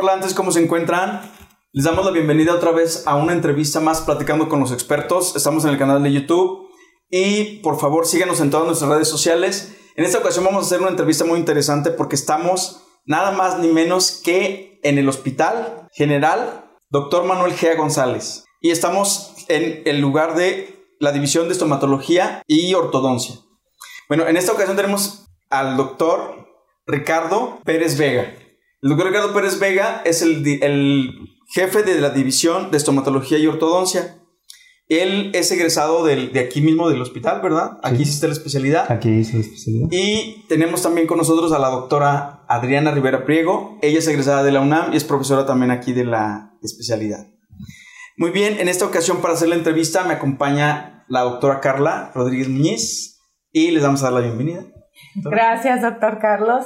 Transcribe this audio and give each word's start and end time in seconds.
Hola 0.00 0.12
ortoparlantes, 0.12 0.34
¿cómo 0.34 0.50
se 0.50 0.62
encuentran? 0.62 1.30
Les 1.72 1.84
damos 1.84 2.06
la 2.06 2.10
bienvenida 2.10 2.54
otra 2.54 2.70
vez 2.72 3.06
a 3.06 3.16
una 3.16 3.34
entrevista 3.34 3.80
más 3.80 4.00
platicando 4.00 4.48
con 4.48 4.58
los 4.58 4.72
expertos. 4.72 5.36
Estamos 5.36 5.64
en 5.64 5.72
el 5.72 5.78
canal 5.78 6.02
de 6.02 6.10
YouTube 6.10 6.70
y 7.10 7.58
por 7.58 7.78
favor 7.78 8.06
síganos 8.06 8.40
en 8.40 8.50
todas 8.50 8.66
nuestras 8.66 8.90
redes 8.90 9.08
sociales. 9.08 9.76
En 9.96 10.06
esta 10.06 10.16
ocasión 10.16 10.46
vamos 10.46 10.62
a 10.62 10.66
hacer 10.66 10.80
una 10.80 10.88
entrevista 10.88 11.26
muy 11.26 11.38
interesante 11.38 11.90
porque 11.90 12.14
estamos 12.14 12.80
nada 13.04 13.32
más 13.32 13.58
ni 13.58 13.68
menos 13.68 14.22
que 14.24 14.80
en 14.84 14.96
el 14.96 15.06
Hospital 15.06 15.86
General 15.92 16.64
Dr. 16.88 17.24
Manuel 17.24 17.52
Gea 17.52 17.76
González. 17.76 18.44
Y 18.62 18.70
estamos 18.70 19.34
en 19.48 19.82
el 19.84 20.00
lugar 20.00 20.34
de 20.34 20.96
la 20.98 21.12
División 21.12 21.46
de 21.46 21.52
Estomatología 21.52 22.42
y 22.46 22.72
Ortodoncia. 22.72 23.34
Bueno, 24.08 24.26
en 24.26 24.38
esta 24.38 24.52
ocasión 24.52 24.78
tenemos 24.78 25.26
al 25.50 25.76
doctor 25.76 26.48
Ricardo 26.86 27.58
Pérez 27.66 27.98
Vega. 27.98 28.32
El 28.82 28.88
doctor 28.88 29.08
Ricardo 29.08 29.34
Pérez 29.34 29.58
Vega 29.58 30.00
es 30.06 30.22
el, 30.22 30.46
el 30.62 31.10
jefe 31.48 31.82
de 31.82 32.00
la 32.00 32.10
división 32.10 32.70
de 32.70 32.78
estomatología 32.78 33.36
y 33.36 33.46
ortodoncia. 33.46 34.16
Él 34.88 35.30
es 35.34 35.52
egresado 35.52 36.02
del, 36.04 36.32
de 36.32 36.40
aquí 36.40 36.62
mismo 36.62 36.88
del 36.88 37.02
hospital, 37.02 37.42
¿verdad? 37.42 37.78
Aquí 37.82 38.02
hiciste 38.02 38.26
la 38.26 38.32
especialidad. 38.32 38.90
Aquí 38.90 39.10
hice 39.10 39.34
la 39.34 39.42
especialidad. 39.42 39.88
Y 39.90 40.46
tenemos 40.48 40.82
también 40.82 41.06
con 41.06 41.18
nosotros 41.18 41.52
a 41.52 41.58
la 41.58 41.68
doctora 41.68 42.44
Adriana 42.48 42.90
Rivera 42.90 43.26
Priego. 43.26 43.78
Ella 43.82 43.98
es 43.98 44.08
egresada 44.08 44.42
de 44.42 44.50
la 44.50 44.62
UNAM 44.62 44.94
y 44.94 44.96
es 44.96 45.04
profesora 45.04 45.44
también 45.44 45.70
aquí 45.70 45.92
de 45.92 46.06
la 46.06 46.54
especialidad. 46.62 47.26
Muy 48.16 48.30
bien, 48.30 48.58
en 48.60 48.68
esta 48.68 48.86
ocasión 48.86 49.20
para 49.20 49.34
hacer 49.34 49.48
la 49.48 49.56
entrevista 49.56 50.04
me 50.04 50.14
acompaña 50.14 51.04
la 51.06 51.20
doctora 51.20 51.60
Carla 51.60 52.12
Rodríguez 52.14 52.48
Muñiz 52.48 53.20
y 53.52 53.72
les 53.72 53.82
damos 53.82 54.00
a 54.00 54.04
dar 54.04 54.14
la 54.14 54.20
bienvenida. 54.20 54.64
Gracias, 55.16 55.82
doctor 55.82 56.18
Carlos. 56.18 56.64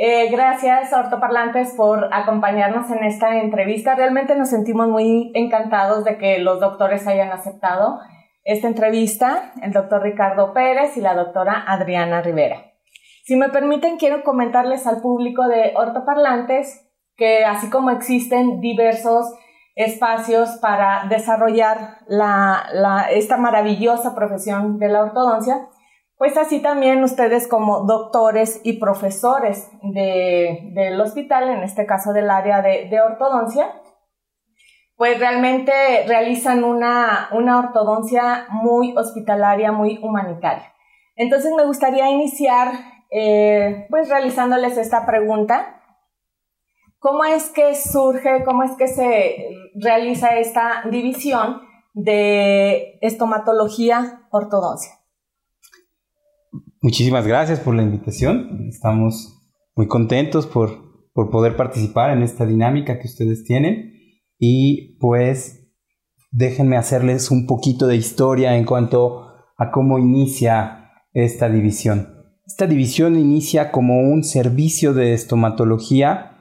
Eh, 0.00 0.30
gracias, 0.30 0.92
ortoparlantes, 0.92 1.74
por 1.76 2.08
acompañarnos 2.12 2.88
en 2.92 3.02
esta 3.02 3.36
entrevista. 3.40 3.96
Realmente 3.96 4.36
nos 4.36 4.48
sentimos 4.48 4.86
muy 4.86 5.32
encantados 5.34 6.04
de 6.04 6.18
que 6.18 6.38
los 6.38 6.60
doctores 6.60 7.04
hayan 7.08 7.32
aceptado 7.32 7.98
esta 8.44 8.68
entrevista, 8.68 9.52
el 9.60 9.72
doctor 9.72 10.02
Ricardo 10.04 10.54
Pérez 10.54 10.96
y 10.96 11.00
la 11.00 11.16
doctora 11.16 11.64
Adriana 11.66 12.22
Rivera. 12.22 12.74
Si 13.24 13.34
me 13.34 13.48
permiten, 13.48 13.96
quiero 13.96 14.22
comentarles 14.22 14.86
al 14.86 15.02
público 15.02 15.48
de 15.48 15.72
ortoparlantes 15.74 16.88
que 17.16 17.44
así 17.44 17.68
como 17.68 17.90
existen 17.90 18.60
diversos 18.60 19.34
espacios 19.74 20.58
para 20.62 21.06
desarrollar 21.08 21.98
esta 23.10 23.36
maravillosa 23.36 24.14
profesión 24.14 24.78
de 24.78 24.90
la 24.90 25.02
ortodoncia, 25.02 25.68
pues 26.18 26.36
así 26.36 26.60
también 26.60 27.04
ustedes 27.04 27.46
como 27.46 27.84
doctores 27.84 28.60
y 28.64 28.74
profesores 28.74 29.70
del 29.82 31.00
hospital, 31.00 31.48
en 31.48 31.62
este 31.62 31.86
caso 31.86 32.12
del 32.12 32.28
área 32.28 32.60
de, 32.60 33.00
ortodoncia, 33.00 33.80
pues 34.96 35.20
realmente 35.20 35.72
realizan 36.08 36.64
una, 36.64 37.28
ortodoncia 37.32 38.48
muy 38.50 38.96
hospitalaria, 38.96 39.70
muy 39.70 40.00
humanitaria. 40.02 40.74
Entonces 41.14 41.52
me 41.56 41.64
gustaría 41.64 42.10
iniciar 42.10 42.72
eh, 43.12 43.86
pues 43.88 44.08
realizándoles 44.08 44.76
esta 44.76 45.06
pregunta. 45.06 45.82
¿Cómo 46.98 47.24
es 47.24 47.50
que 47.50 47.76
surge, 47.76 48.42
cómo 48.44 48.64
es 48.64 48.72
que 48.76 48.88
se 48.88 49.50
realiza 49.76 50.36
esta 50.36 50.82
división 50.90 51.62
de 51.94 52.98
estomatología 53.02 54.26
ortodoncia? 54.32 54.97
Muchísimas 56.80 57.26
gracias 57.26 57.58
por 57.58 57.74
la 57.74 57.82
invitación. 57.82 58.66
Estamos 58.68 59.40
muy 59.74 59.88
contentos 59.88 60.46
por, 60.46 60.86
poder 61.12 61.56
participar 61.56 62.16
en 62.16 62.22
esta 62.22 62.46
dinámica 62.46 63.00
que 63.00 63.08
ustedes 63.08 63.42
tienen. 63.42 63.94
Y 64.38 64.96
pues 65.00 65.68
déjenme 66.30 66.76
hacerles 66.76 67.32
un 67.32 67.46
poquito 67.46 67.88
de 67.88 67.96
historia 67.96 68.56
en 68.56 68.64
cuanto 68.64 69.26
a 69.56 69.72
cómo 69.72 69.98
inicia 69.98 70.92
esta 71.12 71.48
división. 71.48 72.14
Esta 72.46 72.68
división 72.68 73.18
inicia 73.18 73.72
como 73.72 73.98
un 73.98 74.22
servicio 74.22 74.94
de 74.94 75.14
estomatología 75.14 76.38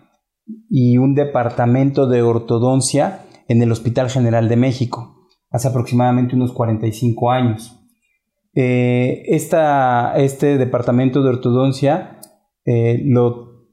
y 0.70 1.00
un 1.00 1.16
departamento 1.16 2.08
de 2.08 2.22
ortodoncia 2.22 3.26
en 3.48 3.64
el 3.64 3.72
Hospital 3.72 4.12
General 4.12 4.48
de 4.48 4.56
México, 4.56 5.28
hace 5.50 5.68
aproximadamente 5.68 6.36
unos 6.36 6.52
45 6.54 7.32
años. 7.32 7.77
Eh, 8.60 9.36
este 9.36 10.58
departamento 10.58 11.22
de 11.22 11.30
ortodoncia 11.30 12.20
eh, 12.66 13.00
lo, 13.06 13.70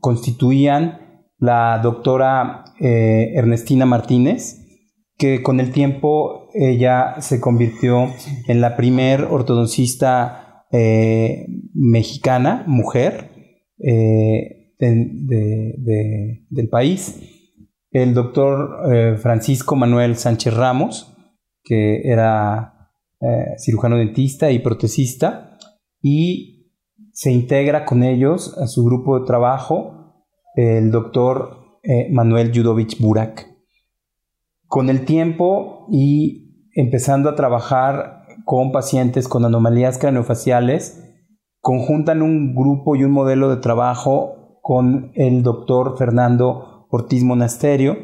constituían 0.00 1.24
la 1.38 1.80
doctora 1.82 2.64
eh, 2.78 3.32
Ernestina 3.36 3.86
Martínez, 3.86 4.66
que 5.16 5.42
con 5.42 5.60
el 5.60 5.72
tiempo 5.72 6.50
ella 6.52 7.22
se 7.22 7.40
convirtió 7.40 8.08
en 8.48 8.60
la 8.60 8.76
primer 8.76 9.24
ortodoncista 9.24 10.66
mexicana, 11.72 12.64
mujer, 12.66 13.30
del 13.78 15.08
país. 16.70 17.18
El 17.90 18.12
doctor 18.12 19.16
Francisco 19.18 19.74
Manuel 19.74 20.16
Sánchez 20.16 20.52
Ramos, 20.52 21.16
que 21.64 22.02
era 22.04 22.77
eh, 23.20 23.54
cirujano 23.58 23.96
dentista 23.96 24.50
y 24.50 24.60
protesista, 24.60 25.58
y 26.00 26.72
se 27.12 27.32
integra 27.32 27.84
con 27.84 28.02
ellos 28.02 28.56
a 28.58 28.66
su 28.66 28.84
grupo 28.84 29.18
de 29.18 29.26
trabajo 29.26 29.98
el 30.54 30.90
doctor 30.90 31.78
eh, 31.82 32.08
Manuel 32.10 32.52
Judovich 32.54 33.00
Burak. 33.00 33.46
Con 34.66 34.90
el 34.90 35.04
tiempo 35.04 35.86
y 35.90 36.66
empezando 36.74 37.28
a 37.28 37.36
trabajar 37.36 38.24
con 38.44 38.72
pacientes 38.72 39.28
con 39.28 39.44
anomalías 39.44 39.98
craneofaciales, 39.98 41.04
conjuntan 41.60 42.22
un 42.22 42.54
grupo 42.54 42.96
y 42.96 43.04
un 43.04 43.12
modelo 43.12 43.50
de 43.50 43.60
trabajo 43.60 44.58
con 44.62 45.12
el 45.14 45.42
doctor 45.42 45.96
Fernando 45.98 46.86
Ortiz 46.90 47.24
Monasterio, 47.24 47.96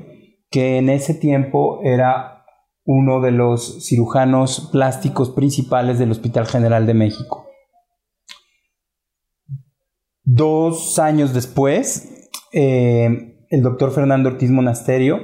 que 0.50 0.78
en 0.78 0.90
ese 0.90 1.14
tiempo 1.14 1.80
era 1.82 2.33
uno 2.84 3.20
de 3.20 3.30
los 3.30 3.86
cirujanos 3.86 4.68
plásticos 4.70 5.30
principales 5.30 5.98
del 5.98 6.10
Hospital 6.10 6.46
General 6.46 6.86
de 6.86 6.94
México. 6.94 7.46
Dos 10.22 10.98
años 10.98 11.32
después, 11.32 12.30
eh, 12.52 13.46
el 13.50 13.62
doctor 13.62 13.90
Fernando 13.90 14.28
Ortiz 14.28 14.50
Monasterio 14.50 15.18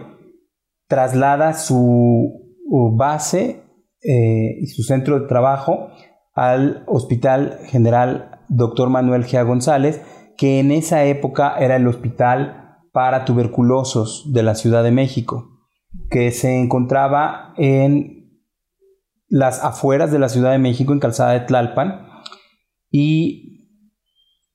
traslada 0.89 1.55
su 1.55 2.57
base 2.97 3.63
eh, 4.03 4.57
y 4.61 4.67
su 4.67 4.83
centro 4.83 5.21
de 5.21 5.27
trabajo 5.27 5.89
al 6.35 6.85
Hospital 6.87 7.59
General 7.67 8.41
Dr. 8.49 8.89
Manuel 8.89 9.25
Gea 9.25 9.43
González, 9.43 10.03
que 10.37 10.59
en 10.59 10.73
esa 10.73 11.05
época 11.05 11.57
era 11.59 11.77
el 11.77 11.87
hospital 11.87 12.79
para 12.93 13.25
tuberculosos 13.25 14.33
de 14.33 14.43
la 14.43 14.55
Ciudad 14.55 14.83
de 14.83 14.91
México 14.91 15.50
que 16.11 16.33
se 16.33 16.61
encontraba 16.61 17.55
en 17.57 18.43
las 19.29 19.63
afueras 19.63 20.11
de 20.11 20.19
la 20.19 20.29
Ciudad 20.29 20.51
de 20.51 20.59
México, 20.59 20.93
en 20.93 20.99
Calzada 20.99 21.33
de 21.33 21.41
Tlalpan, 21.41 22.09
y 22.91 23.69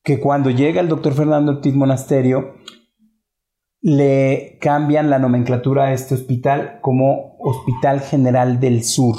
que 0.03 0.19
cuando 0.19 0.51
llega 0.51 0.81
el 0.81 0.89
doctor 0.89 1.13
Fernando 1.13 1.53
Ortiz 1.53 1.73
Monasterio, 1.73 2.55
le 3.81 4.57
cambian 4.59 5.09
la 5.09 5.19
nomenclatura 5.19 5.85
a 5.85 5.93
este 5.93 6.15
hospital 6.15 6.79
como 6.81 7.37
Hospital 7.39 8.01
General 8.01 8.59
del 8.59 8.83
Sur 8.83 9.15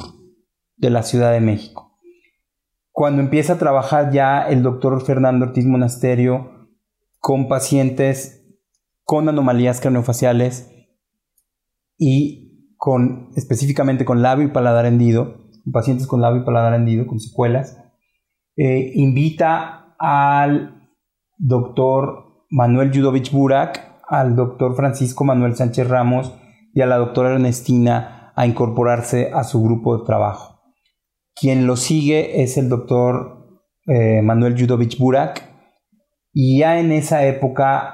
de 0.76 0.90
la 0.90 1.02
Ciudad 1.02 1.32
de 1.32 1.40
México. 1.40 1.98
Cuando 2.92 3.22
empieza 3.22 3.54
a 3.54 3.58
trabajar 3.58 4.12
ya 4.12 4.42
el 4.48 4.62
doctor 4.62 5.04
Fernando 5.04 5.46
Ortiz 5.46 5.64
Monasterio 5.64 6.68
con 7.18 7.48
pacientes 7.48 8.44
con 9.04 9.28
anomalías 9.28 9.80
craneofaciales, 9.80 10.75
y 11.98 12.74
con, 12.76 13.30
específicamente 13.36 14.04
con 14.04 14.22
labio 14.22 14.46
y 14.46 14.52
paladar 14.52 14.86
hendido, 14.86 15.48
pacientes 15.72 16.06
con 16.06 16.20
labio 16.20 16.42
y 16.42 16.44
paladar 16.44 16.74
hendido, 16.74 17.06
con 17.06 17.20
secuelas, 17.20 17.78
eh, 18.56 18.92
invita 18.94 19.94
al 19.98 20.90
doctor 21.38 22.44
Manuel 22.50 22.90
Judovich 22.92 23.32
Burak, 23.32 24.02
al 24.08 24.36
doctor 24.36 24.76
Francisco 24.76 25.24
Manuel 25.24 25.56
Sánchez 25.56 25.88
Ramos 25.88 26.32
y 26.72 26.80
a 26.80 26.86
la 26.86 26.96
doctora 26.96 27.34
Ernestina 27.34 28.32
a 28.36 28.46
incorporarse 28.46 29.30
a 29.32 29.44
su 29.44 29.62
grupo 29.62 29.98
de 29.98 30.04
trabajo. 30.04 30.60
Quien 31.34 31.66
lo 31.66 31.76
sigue 31.76 32.42
es 32.42 32.56
el 32.56 32.68
doctor 32.68 33.60
eh, 33.86 34.22
Manuel 34.22 34.58
Judovich 34.58 34.98
Burak 34.98 35.42
y 36.32 36.58
ya 36.58 36.78
en 36.78 36.92
esa 36.92 37.26
época 37.26 37.92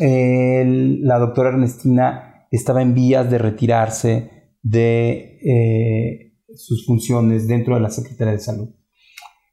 la 0.00 1.18
doctora 1.18 1.48
Ernestina 1.48 2.27
estaba 2.50 2.82
en 2.82 2.94
vías 2.94 3.30
de 3.30 3.38
retirarse 3.38 4.30
de 4.62 5.38
eh, 5.42 6.34
sus 6.54 6.86
funciones 6.86 7.46
dentro 7.46 7.74
de 7.74 7.80
la 7.80 7.90
Secretaría 7.90 8.32
de 8.32 8.40
Salud. 8.40 8.68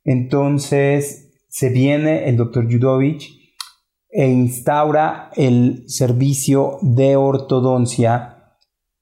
Entonces 0.03 1.33
se 1.49 1.69
viene 1.69 2.27
el 2.29 2.37
doctor 2.37 2.71
Judovich, 2.71 3.45
e 4.17 4.29
instaura 4.29 5.29
el 5.35 5.83
servicio 5.89 6.77
de 6.81 7.17
ortodoncia 7.17 8.53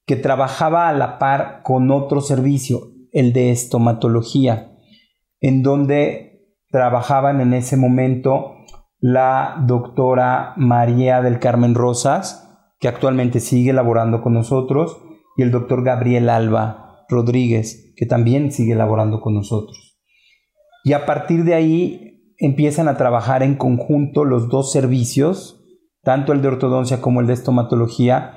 que 0.08 0.16
trabajaba 0.16 0.90
a 0.90 0.94
la 0.94 1.20
par 1.20 1.62
con 1.64 1.92
otro 1.92 2.20
servicio, 2.20 2.90
el 3.12 3.32
de 3.32 3.52
estomatología, 3.52 4.76
en 5.40 5.62
donde 5.62 6.48
trabajaban 6.72 7.42
en 7.42 7.54
ese 7.54 7.78
momento 7.78 8.56
la 9.00 9.64
doctora 9.68 10.54
María 10.58 11.22
del 11.22 11.38
Carmen 11.38 11.76
Rosas, 11.76 12.53
que 12.84 12.90
actualmente 12.90 13.40
sigue 13.40 13.72
laborando 13.72 14.22
con 14.22 14.34
nosotros, 14.34 14.98
y 15.38 15.42
el 15.42 15.52
doctor 15.52 15.86
Gabriel 15.86 16.28
Alba 16.28 17.06
Rodríguez, 17.08 17.94
que 17.96 18.06
también 18.06 18.52
sigue 18.52 18.76
laborando 18.76 19.22
con 19.22 19.36
nosotros. 19.36 20.02
Y 20.84 20.92
a 20.92 21.06
partir 21.06 21.46
de 21.46 21.54
ahí 21.54 22.36
empiezan 22.38 22.90
a 22.90 22.98
trabajar 22.98 23.42
en 23.42 23.56
conjunto 23.56 24.26
los 24.26 24.50
dos 24.50 24.74
servicios, 24.74 25.64
tanto 26.02 26.34
el 26.34 26.42
de 26.42 26.50
ortodoncia 26.50 27.00
como 27.00 27.22
el 27.22 27.28
de 27.28 27.36
estomatología, 27.36 28.34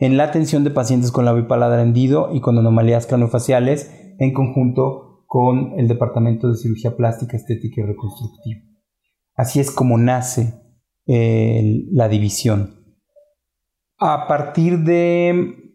en 0.00 0.16
la 0.16 0.24
atención 0.24 0.64
de 0.64 0.72
pacientes 0.72 1.12
con 1.12 1.24
labio 1.24 1.46
paladar 1.46 1.78
hendido 1.78 2.34
y 2.34 2.40
con 2.40 2.58
anomalías 2.58 3.06
craniofaciales, 3.06 3.92
en 4.18 4.32
conjunto 4.32 5.24
con 5.28 5.78
el 5.78 5.86
Departamento 5.86 6.48
de 6.48 6.56
Cirugía 6.56 6.96
Plástica, 6.96 7.36
Estética 7.36 7.80
y 7.80 7.84
Reconstructiva. 7.84 8.60
Así 9.36 9.60
es 9.60 9.70
como 9.70 9.98
nace 9.98 10.52
eh, 11.06 11.84
la 11.92 12.08
división. 12.08 12.83
A 14.06 14.28
partir 14.28 14.80
de 14.80 15.72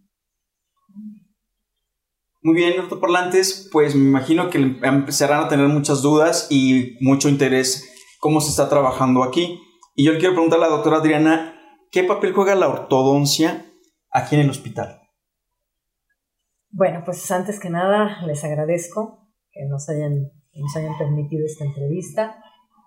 Muy 2.43 2.55
bien, 2.55 2.79
ortoparlantes, 2.79 3.69
pues 3.71 3.95
me 3.95 4.05
imagino 4.05 4.49
que 4.49 4.57
empezarán 4.57 5.43
a 5.43 5.47
tener 5.47 5.67
muchas 5.67 6.01
dudas 6.01 6.47
y 6.49 6.97
mucho 6.99 7.29
interés 7.29 7.87
cómo 8.19 8.41
se 8.41 8.49
está 8.49 8.67
trabajando 8.67 9.23
aquí. 9.23 9.59
Y 9.95 10.05
yo 10.05 10.13
le 10.13 10.19
quiero 10.19 10.33
preguntar 10.33 10.59
a 10.59 10.63
la 10.63 10.69
doctora 10.69 10.97
Adriana, 10.97 11.55
¿qué 11.91 12.03
papel 12.03 12.33
juega 12.33 12.55
la 12.55 12.67
ortodoncia 12.67 13.65
aquí 14.09 14.35
en 14.35 14.41
el 14.41 14.49
hospital? 14.49 15.01
Bueno, 16.69 17.03
pues 17.05 17.29
antes 17.29 17.59
que 17.59 17.69
nada 17.69 18.25
les 18.25 18.43
agradezco 18.43 19.29
que 19.51 19.65
nos 19.69 19.89
hayan, 19.89 20.31
nos 20.53 20.75
hayan 20.77 20.97
permitido 20.97 21.45
esta 21.45 21.65
entrevista. 21.65 22.41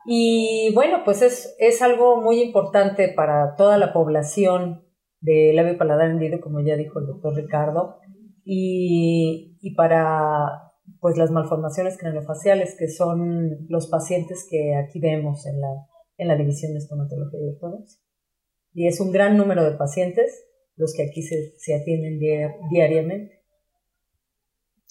Y 0.06 0.72
bueno, 0.74 1.02
pues 1.04 1.22
es, 1.22 1.56
es 1.58 1.80
algo 1.82 2.20
muy 2.20 2.40
importante 2.42 3.08
para 3.08 3.56
toda 3.56 3.78
la 3.78 3.92
población 3.92 4.84
de 5.20 5.52
labio 5.54 5.78
paladar 5.78 6.10
hendido, 6.10 6.40
como 6.40 6.60
ya 6.60 6.76
dijo 6.76 7.00
el 7.00 7.06
doctor 7.06 7.34
Ricardo, 7.34 7.98
y, 8.44 9.56
y 9.60 9.74
para 9.74 10.64
pues 11.00 11.16
las 11.16 11.30
malformaciones 11.30 11.96
craneofaciales, 11.96 12.76
que 12.78 12.88
son 12.88 13.66
los 13.68 13.88
pacientes 13.88 14.46
que 14.50 14.74
aquí 14.74 15.00
vemos 15.00 15.46
en 15.46 15.60
la, 15.60 15.68
en 16.18 16.28
la 16.28 16.36
división 16.36 16.72
de 16.72 16.78
estomatología 16.78 17.40
y 17.40 17.48
ortodoncia. 17.54 18.00
Y 18.74 18.86
es 18.86 19.00
un 19.00 19.12
gran 19.12 19.36
número 19.36 19.64
de 19.64 19.76
pacientes 19.76 20.44
los 20.76 20.92
que 20.94 21.04
aquí 21.04 21.22
se, 21.22 21.54
se 21.58 21.74
atienden 21.74 22.18
diariamente. 22.70 23.42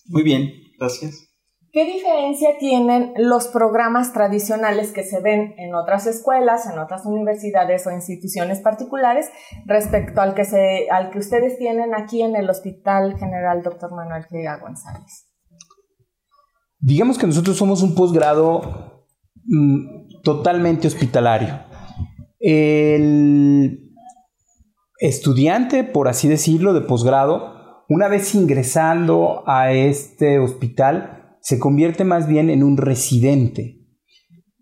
Muy 0.05 0.23
bien, 0.23 0.51
gracias. 0.79 1.32
¿Qué 1.73 1.85
diferencia 1.85 2.49
tienen 2.59 3.13
los 3.17 3.47
programas 3.47 4.13
tradicionales 4.13 4.91
que 4.91 5.01
se 5.01 5.21
ven 5.21 5.55
en 5.57 5.73
otras 5.73 6.05
escuelas, 6.05 6.67
en 6.71 6.77
otras 6.77 7.03
universidades 7.07 7.87
o 7.87 7.91
instituciones 7.91 8.59
particulares 8.59 9.31
respecto 9.65 10.21
al 10.21 10.35
que, 10.35 10.45
se, 10.45 10.87
al 10.91 11.09
que 11.09 11.17
ustedes 11.17 11.57
tienen 11.57 11.95
aquí 11.95 12.21
en 12.21 12.35
el 12.35 12.47
Hospital 12.47 13.17
General 13.17 13.63
Dr. 13.63 13.89
Manuel 13.91 14.23
G. 14.27 14.61
González? 14.61 15.27
Digamos 16.77 17.17
que 17.17 17.25
nosotros 17.25 17.57
somos 17.57 17.81
un 17.81 17.95
posgrado 17.95 19.07
mm, 19.45 20.21
totalmente 20.21 20.85
hospitalario. 20.85 21.59
El 22.37 23.95
estudiante, 24.99 25.83
por 25.83 26.07
así 26.07 26.27
decirlo, 26.27 26.75
de 26.75 26.81
posgrado, 26.81 27.83
una 27.89 28.09
vez 28.09 28.35
ingresando 28.35 29.41
a 29.47 29.71
este 29.71 30.37
hospital, 30.37 31.12
se 31.43 31.59
convierte 31.59 32.05
más 32.05 32.27
bien 32.27 32.49
en 32.49 32.63
un 32.63 32.77
residente, 32.77 33.81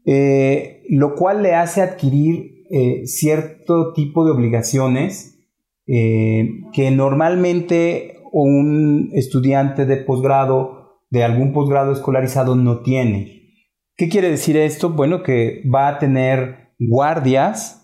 eh, 0.04 0.82
lo 0.90 1.14
cual 1.14 1.44
le 1.44 1.54
hace 1.54 1.82
adquirir 1.82 2.66
eh, 2.72 3.06
cierto 3.06 3.94
tipo 3.94 4.26
de 4.26 4.32
obligaciones 4.32 5.38
eh, 5.86 6.50
que 6.74 6.90
normalmente 6.90 8.16
un 8.32 9.12
estudiante 9.14 9.86
de 9.86 9.98
posgrado, 9.98 11.04
de 11.12 11.24
algún 11.24 11.54
posgrado 11.54 11.94
escolarizado, 11.94 12.56
no 12.56 12.80
tiene. 12.82 13.54
¿Qué 13.96 14.10
quiere 14.10 14.32
decir 14.32 14.58
esto? 14.58 14.90
Bueno, 14.90 15.22
que 15.22 15.62
va 15.72 15.88
a 15.88 16.00
tener 16.00 16.74
guardias 16.80 17.78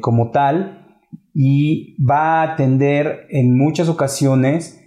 como 0.00 0.30
tal 0.30 1.00
y 1.34 1.96
va 2.02 2.40
a 2.40 2.52
atender 2.52 3.26
en 3.30 3.56
muchas 3.56 3.88
ocasiones 3.88 4.80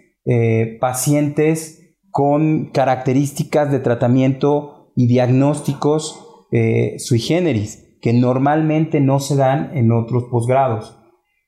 pacientes 0.80 1.85
con 2.16 2.68
características 2.68 3.74
de 3.74 3.80
tratamiento 3.80 4.94
y 4.96 5.06
diagnósticos 5.08 6.48
eh, 6.50 6.96
sui 6.98 7.20
generis, 7.20 7.98
que 8.02 8.14
normalmente 8.14 9.02
no 9.02 9.20
se 9.20 9.36
dan 9.36 9.76
en 9.76 9.92
otros 9.92 10.24
posgrados. 10.32 10.98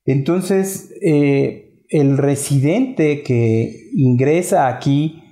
Entonces, 0.03 0.93
eh, 1.01 1.85
el 1.87 2.17
residente 2.17 3.23
que 3.23 3.91
ingresa 3.95 4.67
aquí, 4.67 5.23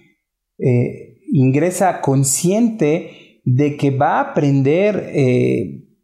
eh, 0.57 1.17
ingresa 1.33 2.00
consciente 2.00 3.41
de 3.43 3.75
que 3.75 3.91
va 3.91 4.19
a 4.19 4.31
aprender 4.31 5.12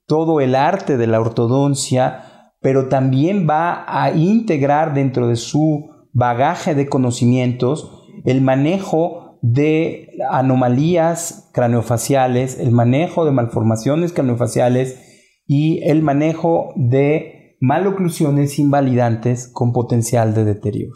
todo 0.08 0.41
el 0.41 0.55
arte 0.55 0.98
de 0.98 1.08
la 1.08 1.22
ortodoncia, 1.22 2.51
pero 2.60 2.89
también 2.89 3.48
va 3.50 3.86
a 3.88 4.12
integrar 4.13 4.94
dentro 4.94 5.29
de 5.29 5.38
su 5.38 5.89
bagaje 6.12 6.75
de 6.75 6.89
conocimientos 6.89 7.98
el 8.25 8.41
manejo 8.41 9.21
de 9.41 10.10
anomalías 10.29 11.50
craneofaciales, 11.53 12.60
el 12.60 12.71
manejo 12.71 13.25
de 13.25 13.31
malformaciones 13.31 14.13
craneofaciales 14.13 15.00
y 15.48 15.83
el 15.83 16.03
manejo 16.03 16.74
de 16.75 17.57
maloclusiones 17.60 18.60
invalidantes 18.60 19.48
con 19.48 19.74
potencial 19.74 20.33
de 20.33 20.45
deterioro. 20.45 20.93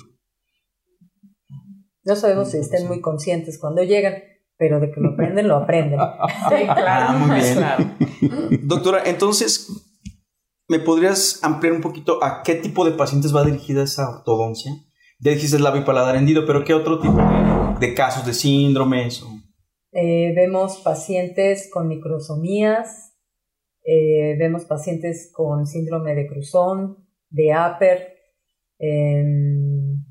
No 2.04 2.16
sabemos 2.16 2.52
si 2.52 2.58
estén 2.58 2.88
muy 2.88 3.02
conscientes 3.02 3.58
cuando 3.60 3.84
llegan, 3.84 4.14
pero 4.58 4.80
de 4.80 4.92
que 4.92 5.02
lo 5.02 5.14
aprenden, 5.14 5.48
lo 5.48 5.58
aprenden. 5.58 6.00
Sí, 6.50 6.66
claro, 6.66 7.20
muy 7.20 7.40
bien. 7.40 8.68
Doctora, 8.68 9.02
entonces, 9.06 9.68
¿me 10.68 10.80
podrías 10.80 11.40
ampliar 11.44 11.74
un 11.74 11.82
poquito 11.82 12.24
a 12.24 12.44
qué 12.44 12.56
tipo 12.56 12.86
de 12.86 12.92
pacientes 12.92 13.36
va 13.36 13.44
dirigida 13.44 13.84
esa 13.84 14.08
ortodoncia? 14.08 14.72
Ya 15.20 15.32
dijiste 15.32 15.58
labio 15.60 15.84
paladar 15.84 16.16
hendido, 16.16 16.46
pero 16.46 16.64
¿qué 16.64 16.74
otro 16.74 17.00
tipo 17.00 17.18
de, 17.18 17.55
casos 17.94 18.26
de 18.26 18.34
síndromes? 18.34 19.24
Eh, 19.92 20.34
vemos 20.36 20.82
pacientes 20.84 21.70
con 21.72 21.88
microsomías, 21.88 23.14
eh, 23.84 24.36
vemos 24.38 24.66
pacientes 24.66 25.32
con 25.34 25.68
síndrome 25.68 26.16
de 26.16 26.28
Cruzón, 26.28 26.98
de 27.30 27.54
Aper, 27.54 28.14
em, 28.80 30.04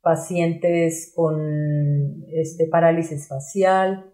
pacientes 0.00 1.12
con 1.14 2.24
este, 2.32 2.66
parálisis 2.66 3.28
facial, 3.28 4.12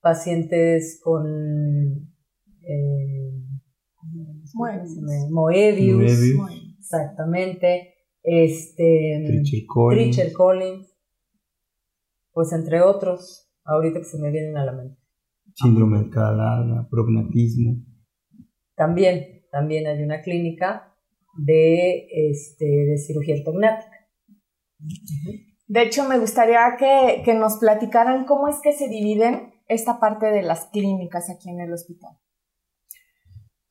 pacientes 0.00 1.00
con 1.02 1.26
eh, 2.62 3.32
Moebius, 5.30 6.12
exactamente, 6.78 7.94
este, 8.22 9.24
Richard 9.26 10.32
Collins. 10.32 10.87
Pues 12.38 12.52
entre 12.52 12.82
otros, 12.82 13.50
ahorita 13.64 13.98
que 13.98 14.04
se 14.04 14.16
me 14.16 14.30
vienen 14.30 14.56
a 14.56 14.64
la 14.64 14.70
mente. 14.70 14.96
Síndrome 15.56 16.04
de 16.04 16.08
cara 16.08 16.30
larga, 16.30 16.86
prognatismo. 16.88 17.82
También, 18.76 19.42
también 19.50 19.88
hay 19.88 20.04
una 20.04 20.22
clínica 20.22 20.94
de, 21.36 22.06
este, 22.30 22.64
de 22.64 22.96
cirugía 22.96 23.34
ortognática. 23.38 23.90
De 25.66 25.82
hecho, 25.82 26.08
me 26.08 26.16
gustaría 26.20 26.60
que, 26.78 27.22
que 27.24 27.34
nos 27.34 27.56
platicaran 27.56 28.24
cómo 28.24 28.46
es 28.46 28.60
que 28.62 28.72
se 28.72 28.88
dividen 28.88 29.54
esta 29.66 29.98
parte 29.98 30.26
de 30.26 30.42
las 30.42 30.66
clínicas 30.66 31.28
aquí 31.30 31.50
en 31.50 31.58
el 31.58 31.72
hospital. 31.72 32.20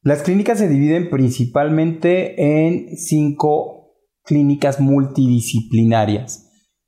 Las 0.02 0.24
clínicas 0.24 0.60
se 0.60 0.68
dividen 0.68 1.10
principalmente 1.10 2.66
en 2.68 2.98
cinco 2.98 3.94
clínicas 4.26 4.82
multidisciplinarias. 4.82 6.47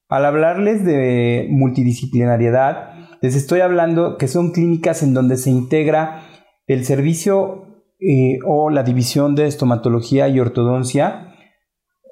Al 0.09 0.25
hablarles 0.25 0.83
de 0.83 1.47
multidisciplinariedad, 1.49 2.93
les 3.21 3.35
estoy 3.35 3.61
hablando 3.61 4.17
que 4.17 4.27
son 4.27 4.51
clínicas 4.51 5.03
en 5.03 5.13
donde 5.13 5.37
se 5.37 5.51
integra 5.51 6.23
el 6.67 6.83
servicio 6.83 7.85
eh, 7.99 8.39
o 8.45 8.69
la 8.69 8.83
división 8.83 9.35
de 9.35 9.47
estomatología 9.47 10.27
y 10.27 10.39
ortodoncia, 10.39 11.35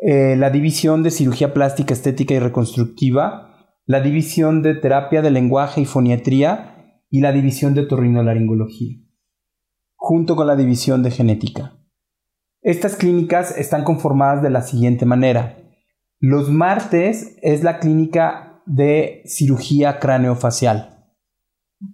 eh, 0.01 0.35
la 0.37 0.51
división 0.51 1.03
de 1.03 1.11
cirugía 1.11 1.53
plástica, 1.53 1.93
estética 1.93 2.35
y 2.35 2.39
reconstructiva, 2.39 3.73
la 3.85 3.99
división 3.99 4.61
de 4.61 4.75
terapia 4.75 5.21
de 5.21 5.31
lenguaje 5.31 5.81
y 5.81 5.85
foniatría 5.85 7.01
y 7.09 7.21
la 7.21 7.31
división 7.31 7.73
de 7.73 7.83
torrinolaringología 7.83 9.07
junto 9.97 10.37
con 10.37 10.47
la 10.47 10.55
división 10.55 11.03
de 11.03 11.11
genética. 11.11 11.77
Estas 12.61 12.95
clínicas 12.95 13.57
están 13.57 13.83
conformadas 13.83 14.41
de 14.41 14.49
la 14.49 14.61
siguiente 14.61 15.05
manera. 15.05 15.57
Los 16.19 16.49
martes 16.49 17.37
es 17.41 17.63
la 17.63 17.79
clínica 17.79 18.61
de 18.65 19.21
cirugía 19.25 19.99
craneofacial, 19.99 21.05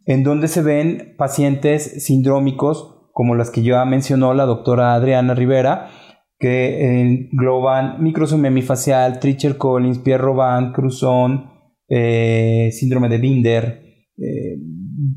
en 0.05 0.23
donde 0.23 0.47
se 0.47 0.61
ven 0.61 1.15
pacientes 1.17 2.05
sindrómicos 2.05 3.09
como 3.11 3.35
las 3.35 3.51
que 3.51 3.61
ya 3.61 3.85
mencionó 3.85 4.33
la 4.33 4.45
doctora 4.45 4.95
Adriana 4.95 5.35
Rivera, 5.35 5.89
que 6.39 7.01
engloban 7.01 8.01
microsomía 8.01 8.47
hemifacial, 8.49 9.19
Tricher 9.19 9.57
Collins, 9.57 9.99
Pierre 9.99 10.23
Robin, 10.23 10.73
Cruzón, 10.73 11.51
eh, 11.87 12.69
síndrome 12.71 13.09
de 13.09 13.17
Binder, 13.19 13.83
eh, 14.17 14.57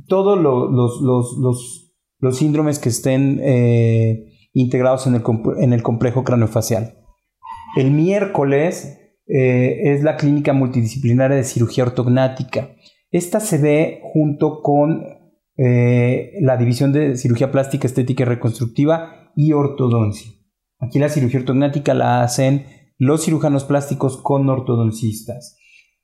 todos 0.06 0.38
los 0.38 1.86
los 2.18 2.36
síndromes 2.36 2.78
que 2.78 2.88
estén 2.88 3.40
eh, 3.42 4.32
integrados 4.52 5.06
en 5.06 5.14
el, 5.16 5.22
en 5.58 5.72
el, 5.72 5.82
complejo 5.82 6.24
craneofacial. 6.24 6.94
El 7.76 7.92
miércoles 7.92 8.98
eh, 9.26 9.92
es 9.92 10.02
la 10.02 10.16
clínica 10.16 10.52
multidisciplinaria 10.52 11.36
de 11.36 11.44
cirugía 11.44 11.84
ortognática. 11.84 12.70
Esta 13.10 13.38
se 13.38 13.58
ve 13.58 14.00
junto 14.02 14.62
con 14.62 15.04
eh, 15.56 16.32
la 16.40 16.56
división 16.56 16.92
de 16.92 17.16
cirugía 17.16 17.52
plástica, 17.52 17.86
estética 17.86 18.24
y 18.24 18.26
reconstructiva 18.26 19.30
y 19.36 19.52
ortodoncia. 19.52 20.32
Aquí 20.80 20.98
la 20.98 21.08
cirugía 21.08 21.40
ortognática 21.40 21.94
la 21.94 22.22
hacen 22.22 22.66
los 22.98 23.24
cirujanos 23.24 23.64
plásticos 23.64 24.16
con 24.16 24.48
ortodoncistas. 24.48 25.56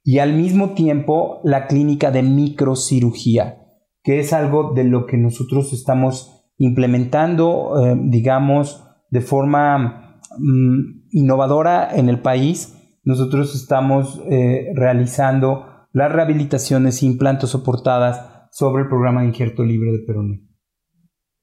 Y 0.04 0.18
al 0.18 0.34
mismo 0.34 0.74
tiempo 0.74 1.40
la 1.42 1.66
clínica 1.66 2.10
de 2.10 2.22
microcirugía 2.22 3.58
que 4.02 4.18
es 4.18 4.32
algo 4.32 4.72
de 4.74 4.84
lo 4.84 5.06
que 5.06 5.16
nosotros 5.16 5.72
estamos 5.72 6.44
implementando, 6.58 7.74
eh, 7.84 7.96
digamos, 8.04 8.84
de 9.10 9.20
forma 9.20 10.20
mm, 10.38 11.01
innovadora 11.12 11.94
en 11.94 12.08
el 12.08 12.20
país. 12.20 12.76
Nosotros 13.04 13.54
estamos 13.54 14.20
eh, 14.30 14.72
realizando 14.74 15.66
las 15.92 16.10
rehabilitaciones 16.10 17.02
e 17.02 17.06
implantos 17.06 17.50
soportadas 17.50 18.48
sobre 18.50 18.82
el 18.82 18.88
programa 18.88 19.22
de 19.22 19.28
injerto 19.28 19.64
libre 19.64 19.92
de 19.92 19.98
peroné. 20.00 20.48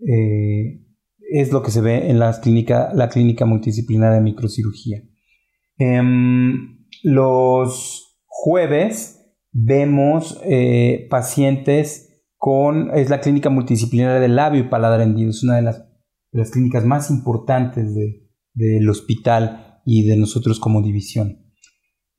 Eh, 0.07 0.85
es 1.31 1.51
lo 1.51 1.61
que 1.61 1.71
se 1.71 1.81
ve 1.81 2.09
en 2.09 2.19
la 2.19 2.39
clínica, 2.41 2.91
la 2.93 3.09
clínica 3.09 3.45
multidisciplinaria 3.45 4.17
de 4.17 4.23
microcirugía. 4.23 5.03
Em, 5.77 6.85
los 7.03 8.17
jueves 8.25 9.15
vemos 9.51 10.41
pacientes 11.09 12.09
con, 12.39 12.89
es 12.97 13.09
la 13.09 13.19
clínica 13.19 13.49
multidisciplinaria 13.49 14.21
del 14.21 14.37
labio 14.37 14.61
y 14.61 14.69
paladar 14.69 15.01
hendido. 15.01 15.29
Es 15.29 15.43
una 15.43 15.57
de 15.57 15.61
las, 15.61 16.51
clínicas 16.51 16.85
más 16.85 17.11
importantes 17.11 17.93
del 18.59 18.89
hospital 18.89 19.81
y 19.85 20.05
de 20.05 20.17
nosotros 20.17 20.59
como 20.59 20.81
división. 20.81 21.45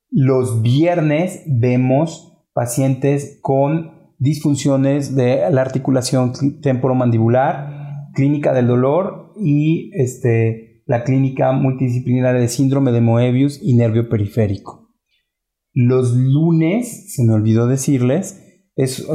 Los 0.09 0.61
viernes 0.61 1.43
vemos 1.47 2.33
pacientes 2.53 3.39
con 3.41 3.91
disfunciones 4.17 5.15
de 5.15 5.49
la 5.51 5.61
articulación 5.61 6.33
temporomandibular, 6.61 8.09
clínica 8.13 8.53
del 8.53 8.67
dolor 8.67 9.33
y 9.41 9.91
este, 9.93 10.83
la 10.85 11.03
clínica 11.03 11.53
multidisciplinaria 11.53 12.41
de 12.41 12.49
síndrome 12.49 12.91
de 12.91 13.01
Moebius 13.01 13.59
y 13.63 13.75
nervio 13.75 14.09
periférico. 14.09 14.89
Los 15.73 16.13
lunes, 16.13 17.15
se 17.15 17.23
me 17.23 17.33
olvidó 17.33 17.67
decirles, 17.67 18.43
es, 18.75 19.07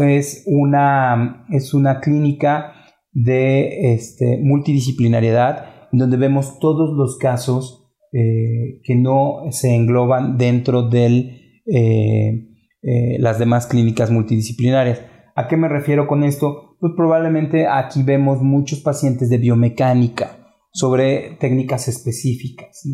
una, 0.46 1.44
es 1.50 1.74
una 1.74 2.00
clínica 2.00 2.72
de 3.12 3.92
este, 3.92 4.38
multidisciplinariedad 4.42 5.75
donde 5.92 6.16
vemos 6.16 6.58
todos 6.58 6.96
los 6.96 7.18
casos 7.18 7.86
eh, 8.12 8.80
que 8.82 8.94
no 8.94 9.42
se 9.50 9.74
engloban 9.74 10.38
dentro 10.38 10.88
de 10.88 11.60
eh, 11.66 12.48
eh, 12.82 13.18
las 13.18 13.38
demás 13.38 13.66
clínicas 13.66 14.10
multidisciplinarias. 14.10 15.02
¿A 15.34 15.48
qué 15.48 15.58
me 15.58 15.68
refiero 15.68 16.06
con 16.06 16.24
esto? 16.24 16.76
Pues 16.80 16.94
probablemente 16.96 17.66
aquí 17.66 18.02
vemos 18.02 18.40
muchos 18.40 18.80
pacientes 18.80 19.28
de 19.28 19.36
biomecánica 19.36 20.38
sobre 20.72 21.36
técnicas 21.40 21.88
específicas 21.88 22.88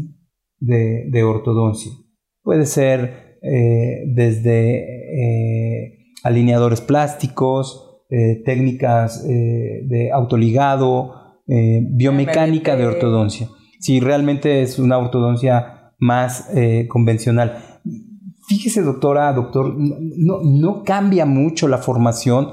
de, 0.59 1.09
de, 1.09 1.23
ortodoncia. 1.23 1.93
Puede 2.43 2.67
ser 2.67 3.39
desde 4.15 4.87
alineadores 6.25 6.81
plásticos, 6.81 8.01
técnicas 8.45 9.25
de 9.25 10.11
autoligado, 10.13 11.22
eh, 11.47 11.81
biomecánica 11.91 12.77
de 12.77 12.87
ortodoncia. 12.87 13.49
Si 13.81 14.01
realmente 14.01 14.63
es 14.63 14.79
una 14.79 14.99
ortodoncia 14.99 15.95
más 15.99 16.49
convencional. 16.89 17.81
Fíjese, 18.49 18.83
doctora, 18.83 19.33
doctor, 19.33 19.75
no, 19.77 20.41
no 20.43 20.83
cambia 20.83 21.27
mucho 21.27 21.69
la 21.69 21.79
formación. 21.79 22.49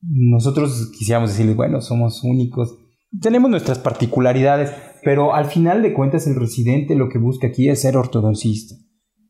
Nosotros 0.00 0.90
quisiéramos 0.96 1.30
decirle, 1.30 1.54
bueno, 1.54 1.80
somos 1.80 2.24
únicos, 2.24 2.76
tenemos 3.20 3.50
nuestras 3.50 3.78
particularidades, 3.78 4.72
pero 5.04 5.34
al 5.34 5.46
final 5.46 5.82
de 5.82 5.92
cuentas 5.92 6.26
el 6.26 6.36
residente 6.36 6.94
lo 6.94 7.08
que 7.08 7.18
busca 7.18 7.48
aquí 7.48 7.68
es 7.68 7.82
ser 7.82 7.96
ortodoncista. 7.96 8.74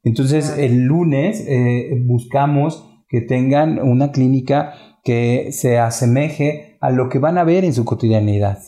Entonces, 0.03 0.57
el 0.59 0.85
lunes 0.85 1.45
eh, 1.47 1.91
buscamos 2.07 2.89
que 3.09 3.21
tengan 3.21 3.79
una 3.79 4.11
clínica 4.11 4.73
que 5.03 5.53
se 5.53 5.79
asemeje 5.79 6.77
a 6.81 6.91
lo 6.91 7.09
que 7.09 7.19
van 7.19 7.39
a 7.39 7.45
ver 7.45 7.65
en 7.65 7.73
su 7.73 7.85
cotidianidad. 7.85 8.59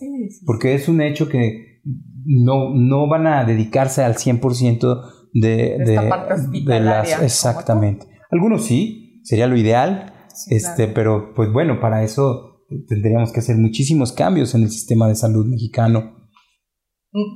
Porque 0.45 0.75
es 0.75 0.89
un 0.89 1.01
hecho 1.01 1.29
que 1.29 1.81
no, 2.25 2.75
no 2.75 3.09
van 3.09 3.27
a 3.27 3.45
dedicarse 3.45 4.03
al 4.03 4.15
100% 4.15 5.11
de, 5.33 5.79
de, 5.79 6.63
de, 6.65 6.81
las... 6.81 7.23
Exactamente. 7.23 8.07
Algunos 8.31 8.65
sí, 8.65 9.21
sería 9.25 9.47
lo 9.47 9.57
ideal, 9.57 10.13
este, 10.49 10.89
pero 10.89 11.33
pues 11.35 11.53
bueno, 11.53 11.81
para 11.81 12.03
eso 12.03 12.67
tendríamos 12.89 13.33
que 13.33 13.41
hacer 13.41 13.57
muchísimos 13.57 14.13
cambios 14.13 14.55
en 14.55 14.63
el 14.63 14.71
sistema 14.71 15.09
de 15.09 15.15
salud 15.15 15.47
mexicano 15.47 16.25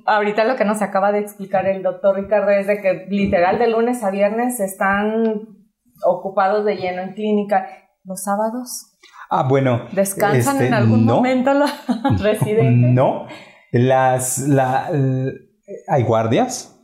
ahorita 0.07 0.45
lo 0.45 0.57
que 0.57 0.65
nos 0.65 0.83
acaba 0.83 1.13
de 1.13 1.21
explicar 1.21 1.67
el 1.67 1.83
doctor 1.83 2.17
Ricardo 2.17 2.51
es 2.51 2.67
de 2.67 2.81
que 2.81 3.07
literal 3.09 3.59
de 3.59 3.69
lunes 3.69 4.03
a 4.03 4.11
viernes 4.11 4.61
están 4.61 5.69
ocupados 6.05 6.65
de 6.65 6.77
lleno 6.77 7.03
en 7.03 7.15
clínica. 7.15 7.69
¿Los 8.09 8.23
sábados? 8.23 8.87
Ah, 9.29 9.47
bueno. 9.47 9.83
¿Descansan 9.93 10.57
en 10.57 10.63
este, 10.63 10.75
algún 10.75 11.05
momento 11.05 11.53
los 11.53 11.71
residentes? 12.21 12.91
No. 12.91 13.27
Las, 13.71 14.39
la, 14.39 14.91
hay 15.89 16.03
guardias 16.05 16.75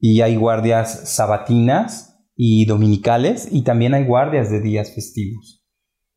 y 0.00 0.22
hay 0.22 0.34
guardias 0.34 1.08
sabatinas 1.08 2.26
y 2.34 2.64
dominicales 2.64 3.46
y 3.48 3.62
también 3.62 3.94
hay 3.94 4.04
guardias 4.04 4.50
de 4.50 4.60
días 4.60 4.92
festivos. 4.92 5.64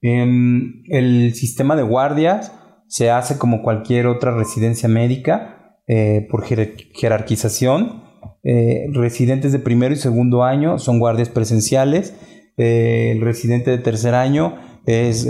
Em, 0.01 0.81
el 0.89 1.35
sistema 1.35 1.75
de 1.75 1.83
guardias 1.83 2.51
se 2.87 3.11
hace 3.11 3.37
como 3.37 3.61
cualquier 3.61 4.07
otra 4.07 4.35
residencia 4.35 4.89
médica 4.89 5.77
eh, 5.87 6.27
por 6.31 6.43
jerarquización. 6.43 8.03
Eh, 8.43 8.87
residentes 8.93 9.51
de 9.51 9.59
primero 9.59 9.93
y 9.93 9.97
segundo 9.97 10.43
año 10.43 10.79
son 10.79 10.97
guardias 10.97 11.29
presenciales. 11.29 12.15
Eh, 12.57 13.11
el 13.11 13.21
residente 13.21 13.71
de 13.71 13.77
tercer 13.77 14.15
año 14.15 14.55
es, 14.85 15.27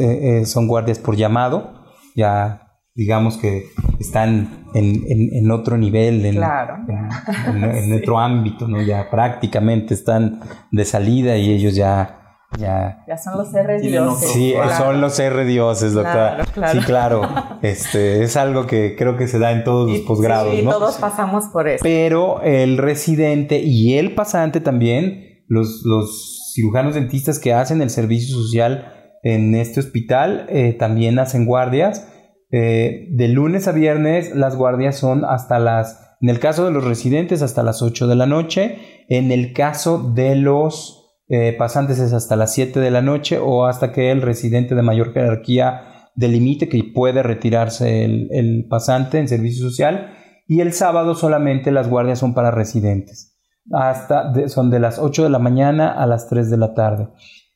son 0.50 0.68
guardias 0.68 1.00
por 1.00 1.16
llamado. 1.16 1.86
Ya 2.16 2.62
digamos 2.96 3.38
que 3.38 3.66
están 4.00 4.68
en, 4.74 5.52
otro 5.52 5.78
nivel, 5.78 6.26
en, 6.26 6.42
en, 6.42 7.94
otro 8.02 8.20
ámbito, 8.20 8.68
¿no? 8.70 8.82
ya 8.82 9.10
prácticamente 9.10 9.94
están 9.94 10.40
de 10.72 10.86
salida 10.86 11.36
y 11.36 11.52
ellos 11.52 11.76
ya 11.76 12.22
ya, 12.58 13.04
ya 13.06 13.18
son 13.18 13.38
los 13.38 13.54
R 13.54 13.82
dioses. 13.82 14.32
Sí, 14.32 14.54
son 14.78 15.02
los 15.02 15.20
R 15.20 15.44
dioses, 15.46 15.94
doctora. 15.94 16.46
Sí, 16.72 16.80
claro. 16.80 17.22
Este, 17.62 18.24
es 18.24 18.38
algo 18.38 18.68
que 18.68 18.96
creo 18.96 19.18
que 19.18 19.28
se 19.28 19.40
da 19.40 19.52
en 19.52 19.64
todos 19.64 19.90
los 19.90 20.02
posgrados, 20.02 20.54
sí, 20.54 20.64
todos 20.64 20.98
pasamos 20.98 21.46
por 21.46 21.68
eso. 21.68 21.82
Pero 21.82 22.42
el 22.44 22.78
residente 22.78 23.60
y 23.60 23.98
el 23.98 24.14
pasante 24.14 24.62
también, 24.62 25.44
los, 25.48 25.82
los 25.84 26.45
cirujanos 26.56 26.96
dentistas 26.96 27.40
que 27.40 27.54
hacen 27.54 27.82
el 27.82 27.90
servicio 27.90 28.36
social 28.36 28.94
en 29.24 29.56
este 29.56 29.80
hospital, 29.80 30.46
eh, 30.50 30.74
también 30.74 31.20
hacen 31.20 31.46
guardias. 31.46 32.08
Eh, 32.52 33.08
de 33.12 33.28
lunes 33.28 33.68
a 33.68 33.72
viernes 33.72 34.34
las 34.34 34.56
guardias 34.56 34.98
son 34.98 35.26
hasta 35.26 35.60
las, 35.60 36.16
en 36.22 36.30
el 36.30 36.40
caso 36.40 36.64
de 36.64 36.72
los 36.72 36.84
residentes, 36.84 37.42
hasta 37.42 37.64
las 37.64 37.82
8 37.82 38.08
de 38.08 38.16
la 38.16 38.28
noche. 38.28 38.78
En 39.10 39.32
el 39.32 39.52
caso 39.52 40.14
de 40.14 40.36
los 40.36 41.20
eh, 41.28 41.56
pasantes 41.58 42.00
es 42.00 42.14
hasta 42.14 42.36
las 42.36 42.54
7 42.54 42.80
de 42.80 42.92
la 42.92 43.02
noche 43.02 43.40
o 43.40 43.66
hasta 43.66 43.92
que 43.92 44.12
el 44.12 44.22
residente 44.22 44.76
de 44.76 44.84
mayor 44.84 45.12
jerarquía 45.12 46.12
delimite 46.16 46.70
que 46.70 46.82
puede 46.94 47.24
retirarse 47.24 48.06
el, 48.06 48.68
pasante 48.70 49.20
en 49.20 49.28
servicio 49.28 49.68
social. 49.68 50.14
Y 50.48 50.62
el 50.62 50.74
sábado 50.74 51.16
solamente 51.16 51.72
las 51.72 51.90
guardias 51.90 52.20
son 52.20 52.36
para 52.36 52.52
residentes. 52.52 53.35
Hasta 53.72 54.48
son 54.48 54.70
de 54.70 54.80
las 54.80 55.00
8 55.00 55.24
de 55.24 55.30
la 55.30 55.40
mañana 55.40 55.92
a 55.92 56.06
las 56.06 56.28
3 56.30 56.50
de 56.50 56.58
la 56.58 56.74
tarde. 56.74 57.08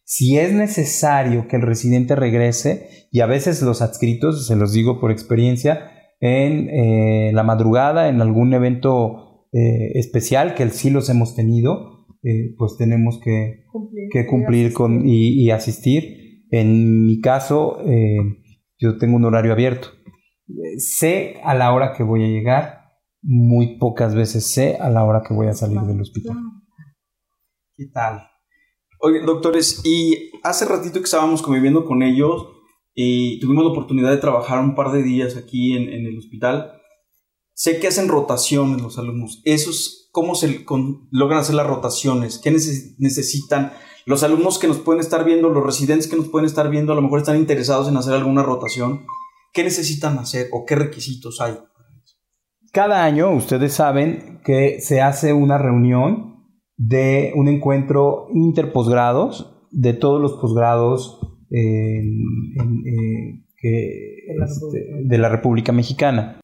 Si 0.04 0.38
es 0.38 0.54
necesario 0.54 1.48
que 1.48 1.58
el 1.58 1.62
residente 1.62 2.16
regrese, 2.16 3.08
y 3.12 3.20
a 3.20 3.28
veces 3.28 3.62
los 3.62 3.84
adscritos, 3.84 4.48
se 4.48 4.56
los 4.56 4.74
digo 4.74 5.00
por 5.00 5.12
experiencia, 5.12 5.92
en 6.20 6.70
eh, 6.70 7.32
la 7.34 7.44
madrugada, 7.44 8.10
en 8.10 8.22
algún 8.22 8.54
evento 8.54 9.48
eh, 9.54 9.92
especial, 9.96 10.56
que 10.56 10.68
sí 10.70 10.89
los 10.89 11.10
hemos 11.10 11.36
tenido, 11.36 12.08
eh, 12.24 12.56
pues 12.58 12.75
tenemos 12.78 13.20
que 13.24 13.66
cumplir, 14.28 14.74
con, 14.74 15.08
y, 15.08 15.50
asistir. 15.51 16.46
En 16.51 17.06
mi 17.06 17.22
caso, 17.22 17.78
yo 18.80 18.98
tengo 18.98 19.16
un 19.16 19.25
horario 19.25 19.54
abierto. 19.54 19.89
Sé 20.78 21.36
a 21.44 21.54
la 21.54 21.72
hora 21.72 21.94
que 21.96 22.01
voy 22.01 22.24
a 22.24 22.28
llegar, 22.28 22.78
muy 23.21 23.77
pocas 23.77 24.15
veces 24.15 24.51
sé 24.51 24.75
a 24.77 24.89
la 24.89 25.03
hora 25.03 25.21
que 25.27 25.33
voy 25.33 25.47
a 25.47 25.53
salir 25.53 25.81
del 25.81 26.01
hospital. 26.01 26.38
¿Qué 27.75 27.85
tal? 27.93 28.27
Oye, 29.01 29.21
doctores, 29.21 29.81
y 29.85 30.31
hace 30.43 30.65
ratito 30.65 30.99
que 30.99 31.05
estábamos 31.05 31.41
conviviendo 31.41 31.85
con 31.85 32.03
ellos 32.03 32.47
y 32.93 33.39
tuvimos 33.39 33.63
la 33.63 33.71
oportunidad 33.71 34.09
de 34.09 34.17
trabajar 34.17 34.59
un 34.59 34.75
par 34.75 34.91
de 34.91 35.03
días 35.03 35.38
aquí 35.38 35.73
en, 35.75 36.05
el 36.05 36.17
hospital. 36.17 36.73
Sé 37.53 37.79
que 37.79 37.88
hacen 37.88 38.09
rotaciones 38.09 38.81
los 38.81 38.97
alumnos. 38.97 39.41
¿Esos 39.45 40.09
cómo 40.11 40.35
se 40.35 40.65
logran 41.11 41.39
hacer 41.39 41.55
las 41.55 41.67
rotaciones? 41.67 42.39
¿Qué 42.39 42.51
necesitan? 42.51 43.71
Los 44.05 44.23
alumnos 44.23 44.59
que 44.59 44.67
nos 44.67 44.79
pueden 44.79 45.01
estar 45.01 45.23
viendo, 45.23 45.49
los 45.49 45.63
residentes 45.63 46.07
que 46.07 46.17
nos 46.17 46.29
pueden 46.29 46.45
estar 46.45 46.69
viendo, 46.69 46.91
a 46.91 46.95
lo 46.95 47.01
mejor 47.01 47.19
están 47.19 47.38
interesados 47.38 47.88
en 47.88 47.95
hacer 47.95 48.13
alguna 48.13 48.43
rotación. 48.43 49.05
¿Qué 49.53 49.63
necesitan 49.63 50.17
hacer 50.19 50.49
o 50.51 50.65
qué 50.65 50.75
requisitos 50.75 51.39
hay? 51.41 51.57
Cada 52.71 53.03
año 53.03 53.31
ustedes 53.31 53.73
saben 53.73 54.41
que 54.43 54.79
se 54.79 55.01
hace 55.01 55.33
una 55.33 55.57
reunión 55.57 56.45
de 56.77 57.33
un 57.35 57.47
encuentro 57.47 58.27
interposgrados 58.33 59.67
de 59.71 59.93
todos 59.93 60.21
los 60.21 60.33
posgrados 60.33 61.19
eh, 61.51 62.01
este, 63.55 64.39
de 65.03 65.17
la 65.17 65.29
República 65.29 65.71
Mexicana. 65.71 66.39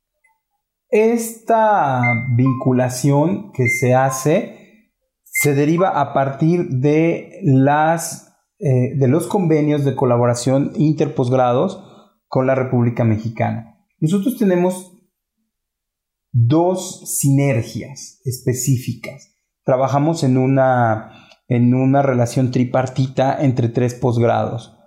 Esta 0.90 2.02
vinculación 2.36 3.52
que 3.52 3.68
se 3.68 3.94
hace 3.94 4.92
se 5.24 5.54
deriva 5.54 6.02
a 6.02 6.14
partir 6.14 6.70
de, 6.70 7.40
las, 7.44 8.34
eh, 8.60 8.96
de 8.96 9.08
los 9.08 9.28
convenios 9.28 9.86
de 9.86 9.96
colaboración 9.96 10.72
interposgrados 10.76 11.84
con 12.28 12.48
la 12.48 12.56
República 12.56 13.04
Mexicana. 13.04 13.78
Nosotros 14.00 14.38
tenemos 14.38 14.95
dos 16.38 17.18
sinergias 17.18 18.20
específicas 18.26 19.36
trabajamos 19.64 20.24
en 20.24 20.38
una, 20.38 21.12
en 21.48 21.74
una 21.74 22.02
relación 22.02 22.52
tripartita 22.52 23.42
entre 23.42 23.70
tres 23.70 23.96
posgrados. 23.96 24.78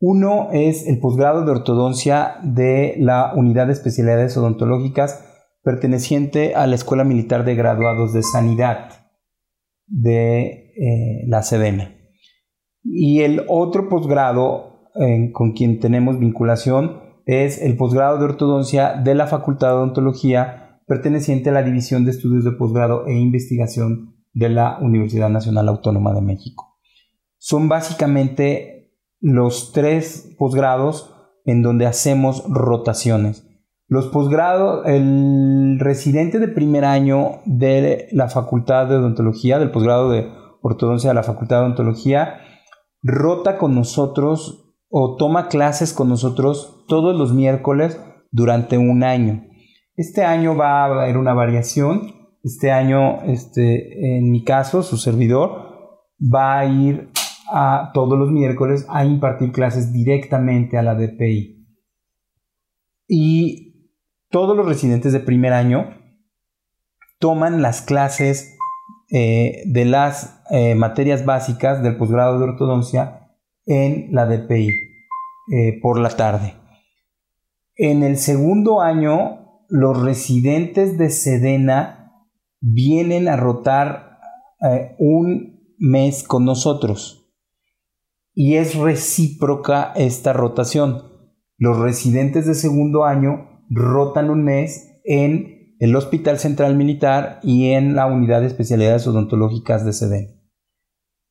Uno 0.00 0.50
es 0.52 0.86
el 0.86 1.00
posgrado 1.00 1.44
de 1.44 1.50
ortodoncia 1.50 2.36
de 2.44 2.94
la 2.98 3.32
Unidad 3.34 3.66
de 3.66 3.72
Especialidades 3.72 4.36
Odontológicas 4.36 5.24
perteneciente 5.62 6.54
a 6.54 6.66
la 6.68 6.76
Escuela 6.76 7.04
Militar 7.04 7.44
de 7.44 7.56
Graduados 7.56 8.12
de 8.12 8.22
Sanidad 8.22 8.90
de 9.86 10.72
eh, 10.76 11.24
la 11.26 11.42
Sedena. 11.42 11.96
Y 12.84 13.22
el 13.22 13.44
otro 13.48 13.88
posgrado 13.88 14.72
con 15.32 15.54
quien 15.54 15.80
tenemos 15.80 16.20
vinculación 16.20 17.00
es 17.26 17.60
el 17.60 17.76
posgrado 17.76 18.18
de 18.18 18.26
ortodoncia 18.26 18.92
de 18.94 19.16
la 19.16 19.26
Facultad 19.26 19.70
de 19.70 19.74
Odontología 19.74 20.63
perteneciente 20.86 21.50
a 21.50 21.52
la 21.52 21.62
División 21.62 22.04
de 22.04 22.10
Estudios 22.10 22.44
de 22.44 22.52
Posgrado 22.52 23.06
e 23.06 23.14
Investigación 23.14 24.14
de 24.32 24.48
la 24.48 24.78
Universidad 24.80 25.30
Nacional 25.30 25.68
Autónoma 25.68 26.12
de 26.12 26.20
México. 26.20 26.78
Son 27.38 27.68
básicamente 27.68 28.92
los 29.20 29.72
tres 29.72 30.34
posgrados 30.38 31.14
en 31.44 31.62
donde 31.62 31.86
hacemos 31.86 32.44
rotaciones. 32.48 33.46
Los 33.86 34.06
posgrados, 34.06 34.86
el 34.86 35.78
residente 35.78 36.38
de 36.38 36.48
primer 36.48 36.84
año 36.84 37.40
de 37.44 38.08
la 38.12 38.28
Facultad 38.28 38.88
de 38.88 38.96
Odontología, 38.96 39.58
del 39.58 39.70
posgrado 39.70 40.10
de 40.10 40.30
ortodoncia 40.62 41.10
de 41.10 41.14
la 41.14 41.22
Facultad 41.22 41.58
de 41.58 41.66
Odontología, 41.66 42.40
rota 43.02 43.58
con 43.58 43.74
nosotros 43.74 44.74
o 44.88 45.16
toma 45.16 45.48
clases 45.48 45.92
con 45.92 46.08
nosotros 46.08 46.84
todos 46.88 47.16
los 47.16 47.34
miércoles 47.34 48.00
durante 48.30 48.78
un 48.78 49.04
año. 49.04 49.44
Este 49.96 50.24
año 50.24 50.56
va 50.56 50.82
a 50.82 50.84
haber 50.86 51.16
una 51.16 51.34
variación 51.34 52.24
este 52.44 52.70
año, 52.70 53.22
este, 53.22 54.18
en 54.18 54.30
mi 54.30 54.44
caso, 54.44 54.82
su 54.82 54.98
servidor 54.98 56.04
va 56.20 56.58
a 56.58 56.66
ir 56.66 57.10
a 57.50 57.90
todos 57.94 58.18
los 58.18 58.30
miércoles 58.30 58.84
a 58.90 59.06
impartir 59.06 59.50
clases 59.50 59.94
directamente 59.94 60.76
a 60.76 60.82
la 60.82 60.94
DPI. 60.94 61.66
Y 63.08 63.90
todos 64.28 64.54
los 64.56 64.66
residentes 64.66 65.14
de 65.14 65.20
primer 65.20 65.54
año 65.54 65.96
toman 67.18 67.62
las 67.62 67.80
clases 67.80 68.58
eh, 69.10 69.62
de 69.64 69.86
las 69.86 70.42
eh, 70.50 70.74
materias 70.74 71.24
básicas 71.24 71.82
del 71.82 71.96
posgrado 71.96 72.38
de 72.38 72.44
ortodoncia 72.44 73.30
en 73.64 74.08
la 74.12 74.26
DPI 74.26 74.68
eh, 75.50 75.80
por 75.80 75.98
la 75.98 76.10
tarde. 76.10 76.54
En 77.76 78.02
el 78.02 78.18
segundo 78.18 78.82
año, 78.82 79.43
los 79.68 80.02
residentes 80.02 80.98
de 80.98 81.10
Sedena 81.10 82.12
vienen 82.60 83.28
a 83.28 83.36
rotar 83.36 84.18
eh, 84.60 84.94
un 84.98 85.74
mes 85.78 86.22
con 86.22 86.44
nosotros. 86.44 87.32
Y 88.32 88.54
es 88.54 88.74
recíproca 88.74 89.92
esta 89.94 90.32
rotación. 90.32 91.02
Los 91.56 91.78
residentes 91.78 92.46
de 92.46 92.54
segundo 92.54 93.04
año 93.04 93.64
rotan 93.70 94.30
un 94.30 94.44
mes 94.44 95.00
en 95.04 95.76
el 95.78 95.94
Hospital 95.96 96.38
Central 96.38 96.76
Militar 96.76 97.40
y 97.42 97.70
en 97.70 97.94
la 97.94 98.06
Unidad 98.06 98.40
de 98.40 98.46
Especialidades 98.46 99.06
Odontológicas 99.06 99.84
de 99.84 99.92
SEDEN. 99.92 100.40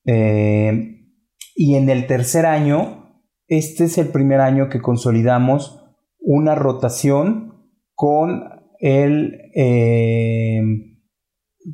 Eh, 0.05 1.09
y 1.55 1.75
en 1.75 1.89
el 1.89 2.07
tercer 2.07 2.45
año, 2.45 3.21
este 3.47 3.85
es 3.85 3.97
el 3.97 4.09
primer 4.09 4.39
año 4.39 4.69
que 4.69 4.81
consolidamos 4.81 5.83
una 6.19 6.55
rotación 6.55 7.52
con 7.95 8.43
el... 8.79 9.39
Eh, 9.55 10.61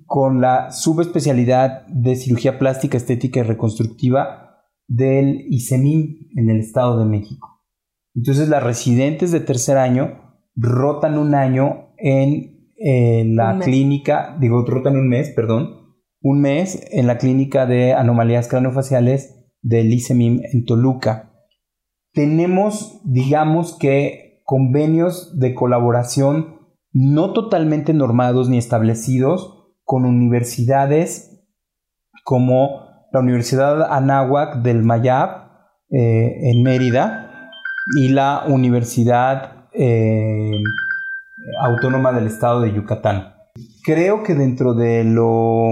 con 0.06 0.40
la 0.40 0.72
subespecialidad 0.72 1.88
de 1.88 2.16
cirugía 2.16 2.60
plástica, 2.60 2.98
estética 2.98 3.40
y 3.40 3.44
reconstructiva 3.44 4.50
del 4.88 5.46
ICEMIN 5.50 6.30
en 6.36 6.50
el 6.50 6.60
Estado 6.60 7.00
de 7.00 7.06
México. 7.06 7.60
Entonces 8.16 8.50
las 8.50 8.64
residentes 8.64 9.32
de 9.32 9.40
tercer 9.40 9.78
año 9.78 10.40
rotan 10.56 11.18
un 11.18 11.36
año 11.36 11.94
en, 11.98 12.58
la 13.36 13.60
clínica, 13.60 14.38
digo, 14.40 14.64
rotan 14.66 14.96
un 14.96 15.10
mes, 15.10 15.32
perdón, 15.32 15.96
un 16.22 16.42
mes 16.42 16.88
en 16.92 17.08
la 17.08 17.18
clínica 17.18 17.66
de 17.66 17.94
anomalías 17.94 18.48
craneofaciales 18.48 19.36
del 19.62 19.92
ICEMIN 19.94 20.42
en 20.52 20.66
Toluca. 20.66 21.34
Tenemos, 22.14 23.02
digamos 23.04 23.78
que, 23.78 24.29
convenios 24.50 25.38
de 25.38 25.54
colaboración 25.54 26.58
no 26.92 27.34
totalmente 27.34 27.94
normados 27.94 28.50
ni 28.50 28.58
establecidos, 28.58 29.76
con 29.84 30.06
universidades 30.06 31.46
como 32.24 32.82
la 33.14 33.20
Universidad 33.20 33.94
Anáhuac 33.94 34.64
del 34.64 34.82
Mayab 34.82 35.52
eh, 35.92 36.50
en 36.50 36.64
Mérida 36.64 37.52
y 37.96 38.08
la 38.08 38.46
Universidad 38.48 39.68
eh, 39.72 40.64
Autónoma 41.62 42.12
del 42.12 42.26
Estado 42.26 42.62
de 42.62 42.74
Yucatán. 42.74 43.36
Creo 43.84 44.24
que 44.24 44.34
dentro 44.34 44.74
de 44.74 45.04
lo, 45.04 45.70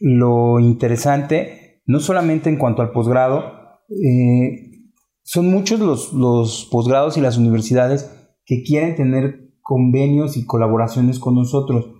lo 0.00 0.58
interesante, 0.58 1.80
no 1.86 2.00
solamente 2.00 2.50
en 2.50 2.56
cuanto 2.56 2.82
al 2.82 2.90
posgrado, 2.90 3.78
eh, 3.88 4.67
son 5.30 5.50
muchos 5.50 5.78
los, 5.78 6.14
los 6.14 6.66
posgrados 6.70 7.18
y 7.18 7.20
las 7.20 7.36
universidades 7.36 8.10
que 8.46 8.62
quieren 8.62 8.96
tener 8.96 9.50
convenios 9.60 10.38
y 10.38 10.46
colaboraciones 10.46 11.18
con 11.18 11.34
nosotros 11.34 11.98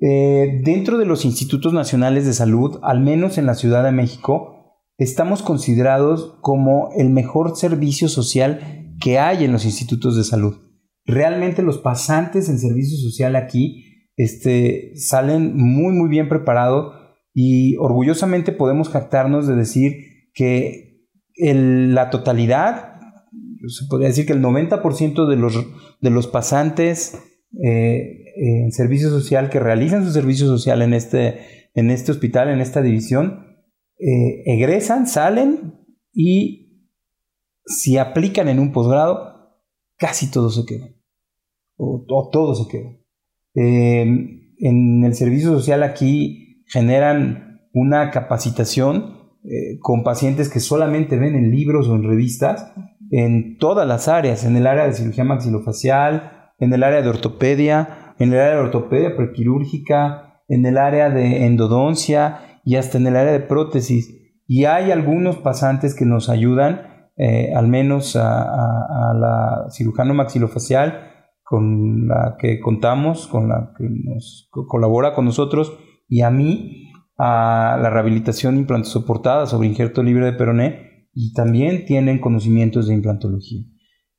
eh, 0.00 0.60
dentro 0.64 0.98
de 0.98 1.06
los 1.06 1.24
institutos 1.24 1.72
nacionales 1.72 2.26
de 2.26 2.34
salud, 2.34 2.80
al 2.82 3.00
menos 3.00 3.38
en 3.38 3.46
la 3.46 3.54
Ciudad 3.54 3.84
de 3.84 3.92
México, 3.92 4.82
estamos 4.98 5.42
considerados 5.42 6.36
como 6.42 6.90
el 6.96 7.08
mejor 7.10 7.56
servicio 7.56 8.08
social 8.08 8.94
que 9.00 9.20
hay 9.20 9.44
en 9.44 9.52
los 9.52 9.64
institutos 9.64 10.16
de 10.16 10.24
salud. 10.24 10.56
realmente 11.08 11.62
los 11.62 11.78
pasantes 11.78 12.48
en 12.48 12.58
servicio 12.58 12.98
social 12.98 13.36
aquí 13.36 14.10
este, 14.16 14.90
salen 14.96 15.56
muy, 15.56 15.94
muy 15.94 16.08
bien 16.08 16.28
preparados 16.28 16.96
y 17.32 17.76
orgullosamente 17.76 18.50
podemos 18.50 18.88
jactarnos 18.88 19.46
de 19.46 19.54
decir 19.54 19.92
que 20.34 20.85
la 21.36 22.10
totalidad, 22.10 23.00
se 23.66 23.86
podría 23.88 24.08
decir 24.08 24.26
que 24.26 24.32
el 24.32 24.42
90% 24.42 25.28
de 25.28 25.36
los, 25.36 25.66
de 26.00 26.10
los 26.10 26.26
pasantes 26.26 27.18
eh, 27.62 28.32
en 28.36 28.72
servicio 28.72 29.08
social 29.08 29.50
que 29.50 29.60
realizan 29.60 30.04
su 30.04 30.12
servicio 30.12 30.46
social 30.46 30.82
en 30.82 30.94
este, 30.94 31.70
en 31.74 31.90
este 31.90 32.12
hospital, 32.12 32.48
en 32.48 32.60
esta 32.60 32.82
división, 32.82 33.46
eh, 33.98 34.42
egresan, 34.46 35.06
salen 35.06 35.74
y 36.12 36.90
si 37.64 37.98
aplican 37.98 38.48
en 38.48 38.58
un 38.58 38.72
posgrado, 38.72 39.58
casi 39.96 40.30
todos 40.30 40.54
se 40.54 40.66
quedan. 40.66 40.96
O, 41.76 42.04
o 42.08 42.30
todos 42.30 42.64
se 42.64 42.70
quedan. 42.70 43.00
Eh, 43.54 44.52
en 44.58 45.04
el 45.04 45.14
servicio 45.14 45.50
social 45.50 45.82
aquí 45.82 46.64
generan 46.68 47.68
una 47.72 48.10
capacitación 48.10 49.15
eh, 49.48 49.78
con 49.80 50.02
pacientes 50.02 50.48
que 50.48 50.60
solamente 50.60 51.16
ven 51.18 51.36
en 51.36 51.50
libros 51.50 51.88
o 51.88 51.94
en 51.94 52.02
revistas 52.02 52.72
en 53.10 53.58
todas 53.58 53.86
las 53.86 54.08
áreas, 54.08 54.44
en 54.44 54.56
el 54.56 54.66
área 54.66 54.86
de 54.86 54.92
cirugía 54.92 55.24
maxilofacial, 55.24 56.50
en 56.58 56.72
el 56.72 56.82
área 56.82 57.02
de 57.02 57.08
ortopedia, 57.08 58.14
en 58.18 58.32
el 58.32 58.40
área 58.40 58.54
de 58.56 58.62
ortopedia 58.62 59.16
prequirúrgica, 59.16 60.42
en 60.48 60.66
el 60.66 60.78
área 60.78 61.10
de 61.10 61.46
endodoncia 61.46 62.60
y 62.64 62.76
hasta 62.76 62.98
en 62.98 63.06
el 63.06 63.16
área 63.16 63.32
de 63.32 63.40
prótesis. 63.40 64.12
Y 64.48 64.64
hay 64.64 64.90
algunos 64.90 65.36
pasantes 65.36 65.94
que 65.94 66.04
nos 66.04 66.28
ayudan, 66.28 67.10
eh, 67.16 67.52
al 67.54 67.68
menos 67.68 68.16
a, 68.16 68.42
a 68.42 69.14
la 69.14 69.70
cirujano 69.70 70.14
maxilofacial, 70.14 71.12
con 71.44 72.08
la 72.08 72.36
que 72.38 72.58
contamos, 72.60 73.28
con 73.28 73.48
la 73.48 73.72
que 73.78 73.84
nos 73.88 74.50
colabora 74.50 75.14
con 75.14 75.24
nosotros 75.24 75.78
y 76.08 76.22
a 76.22 76.30
mí 76.30 76.85
a 77.18 77.78
la 77.80 77.90
rehabilitación 77.90 78.56
implantosoportada 78.56 79.46
sobre 79.46 79.68
injerto 79.68 80.02
libre 80.02 80.26
de 80.26 80.32
peroné 80.32 81.08
y 81.12 81.32
también 81.32 81.86
tienen 81.86 82.18
conocimientos 82.18 82.88
de 82.88 82.94
implantología. 82.94 83.62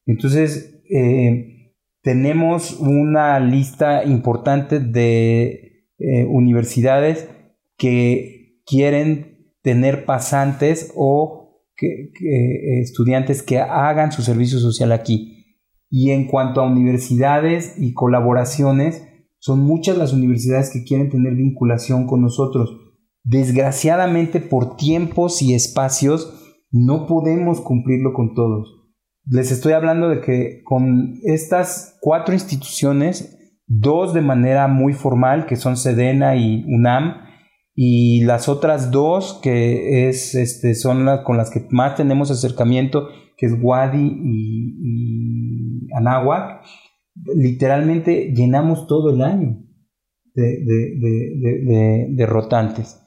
Entonces, 0.05 0.81
eh, 0.89 1.73
tenemos 2.01 2.79
una 2.79 3.39
lista 3.39 4.03
importante 4.03 4.79
de 4.79 5.85
eh, 5.99 6.25
universidades 6.25 7.29
que 7.77 8.61
quieren 8.65 9.51
tener 9.61 10.05
pasantes 10.05 10.91
o 10.95 11.63
que, 11.75 12.11
estudiantes 12.81 13.43
que 13.43 13.59
hagan 13.59 14.11
su 14.11 14.21
servicio 14.21 14.59
social 14.59 14.91
aquí. 14.91 15.59
Y 15.89 16.11
en 16.11 16.27
cuanto 16.27 16.61
a 16.61 16.67
universidades 16.67 17.75
y 17.77 17.93
colaboraciones, 17.93 19.03
son 19.39 19.59
muchas 19.59 19.97
las 19.97 20.13
universidades 20.13 20.71
que 20.71 20.83
quieren 20.83 21.09
tener 21.09 21.35
vinculación 21.35 22.07
con 22.07 22.21
nosotros. 22.21 22.86
Desgraciadamente 23.29 24.39
por 24.39 24.77
tiempos 24.77 25.41
y 25.41 25.53
espacios 25.53 26.33
no 26.71 27.07
podemos 27.07 27.59
cumplirlo 27.59 28.13
con 28.13 28.33
todos. 28.33 28.73
Les 29.25 29.51
estoy 29.51 29.73
hablando 29.73 30.07
de 30.07 30.21
que 30.21 30.61
con 30.63 31.15
estas 31.23 31.97
cuatro 31.99 32.33
instituciones, 32.33 33.37
dos 33.67 34.13
de 34.13 34.21
manera 34.21 34.69
muy 34.69 34.93
formal, 34.93 35.45
que 35.45 35.57
son 35.57 35.75
Sedena 35.75 36.37
y 36.37 36.63
UNAM, 36.67 37.25
y 37.75 38.23
las 38.23 38.47
otras 38.47 38.91
dos 38.91 39.41
que 39.43 40.07
es, 40.07 40.33
este, 40.33 40.73
son 40.73 41.03
las 41.03 41.25
con 41.25 41.35
las 41.35 41.49
que 41.49 41.67
más 41.69 41.95
tenemos 41.95 42.31
acercamiento, 42.31 43.09
que 43.35 43.47
es 43.47 43.57
Wadi 43.61 44.21
y, 44.23 45.87
y 45.89 45.93
Anáhuac, 45.93 46.63
literalmente 47.35 48.33
llenamos 48.33 48.87
todo 48.87 49.13
el 49.13 49.21
año 49.21 49.67
de, 50.33 52.25
rotantes. 52.25 53.03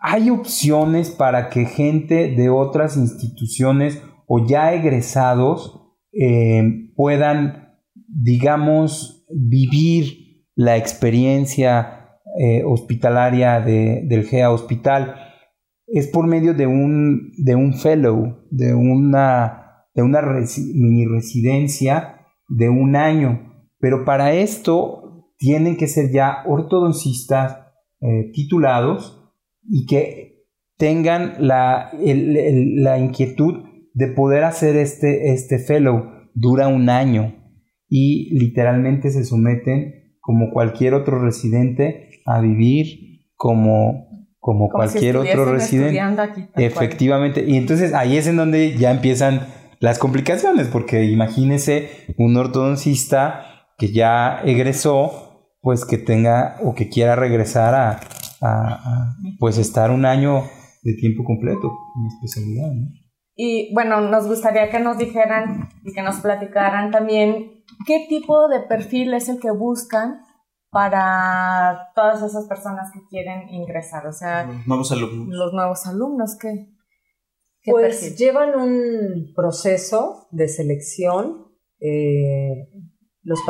Hay 0.00 0.30
opciones 0.30 1.10
para 1.10 1.50
que 1.50 1.66
gente 1.66 2.34
de 2.34 2.48
otras 2.48 2.96
instituciones 2.96 4.02
o 4.26 4.46
ya 4.46 4.72
egresados 4.72 5.78
eh, 6.12 6.90
puedan, 6.96 7.74
digamos, 8.08 9.26
vivir 9.28 10.46
la 10.54 10.78
experiencia 10.78 12.18
eh, 12.38 12.62
hospitalaria 12.64 13.60
del 13.60 14.24
GEA 14.24 14.50
Hospital 14.50 15.16
es 15.86 16.06
por 16.06 16.26
medio 16.26 16.54
de 16.54 16.66
un, 16.66 17.32
de 17.36 17.54
un 17.54 17.74
fellow, 17.74 18.46
de 18.50 18.72
una, 18.74 19.84
de 19.94 20.02
una 20.02 20.22
mini 20.22 21.04
residencia 21.06 22.26
de 22.48 22.70
un 22.70 22.96
año. 22.96 23.66
Pero 23.78 24.04
para 24.04 24.32
esto 24.32 25.26
tienen 25.36 25.76
que 25.76 25.88
ser 25.88 26.10
ya 26.10 26.42
ortodoncistas 26.46 27.58
eh, 28.00 28.30
titulados 28.32 29.19
y 29.70 29.86
que 29.86 30.44
tengan 30.76 31.34
la, 31.38 31.90
la, 31.94 32.98
inquietud 32.98 33.64
de 33.94 34.08
poder 34.08 34.44
hacer 34.44 34.76
este, 34.76 35.32
este 35.32 35.58
fellow. 35.58 36.18
Dura 36.34 36.68
un 36.68 36.88
año 36.88 37.34
y 37.88 38.36
literalmente 38.38 39.10
se 39.10 39.24
someten 39.24 40.16
como 40.20 40.50
cualquier 40.52 40.94
otro 40.94 41.22
residente 41.22 42.08
a 42.24 42.40
vivir 42.40 43.26
como, 43.34 44.26
como, 44.38 44.68
cualquier 44.68 45.16
otro 45.16 45.44
residente. 45.44 46.00
Efectivamente. 46.56 47.44
Y 47.46 47.56
entonces 47.56 47.94
ahí 47.94 48.16
es 48.16 48.26
en 48.26 48.36
donde 48.36 48.76
ya 48.76 48.90
empiezan 48.90 49.46
las 49.80 49.98
complicaciones, 49.98 50.68
porque 50.68 51.04
imagínese 51.04 51.90
un 52.16 52.36
ortodoncista 52.36 53.66
que 53.78 53.92
ya 53.92 54.40
egresó, 54.44 55.48
pues 55.62 55.84
que 55.84 55.98
tenga 55.98 56.56
o 56.62 56.74
que 56.74 56.88
quiera 56.88 57.16
regresar 57.16 57.74
a, 57.74 58.00
pues 59.38 59.58
estar 59.58 59.90
un 59.90 60.04
año 60.04 60.42
de 60.82 60.94
tiempo 60.94 61.24
completo 61.24 61.70
en 61.96 62.06
especialidad. 62.06 62.70
Y 63.34 63.72
bueno, 63.74 64.00
nos 64.00 64.26
gustaría 64.26 64.70
que 64.70 64.80
nos 64.80 64.98
dijeran 64.98 65.68
y 65.84 65.92
que 65.92 66.02
nos 66.02 66.16
platicaran 66.16 66.90
también 66.90 67.64
qué 67.86 68.06
tipo 68.08 68.48
de 68.48 68.60
perfil 68.60 69.14
es 69.14 69.28
el 69.28 69.40
que 69.40 69.50
buscan 69.50 70.20
para 70.70 71.90
todas 71.94 72.22
esas 72.22 72.46
personas 72.46 72.90
que 72.92 73.00
quieren 73.08 73.48
ingresar, 73.48 74.06
o 74.06 74.12
sea, 74.12 74.46
los 74.46 74.66
nuevos 74.66 74.92
alumnos. 74.92 75.28
Los 75.28 75.52
nuevos 75.52 75.86
alumnos 75.86 76.36
que 76.38 76.70
pues 77.64 78.16
llevan 78.16 78.58
un 78.58 79.32
proceso 79.34 80.28
de 80.30 80.48
selección. 80.48 81.46
Eh, 81.80 82.68
los, 83.22 83.40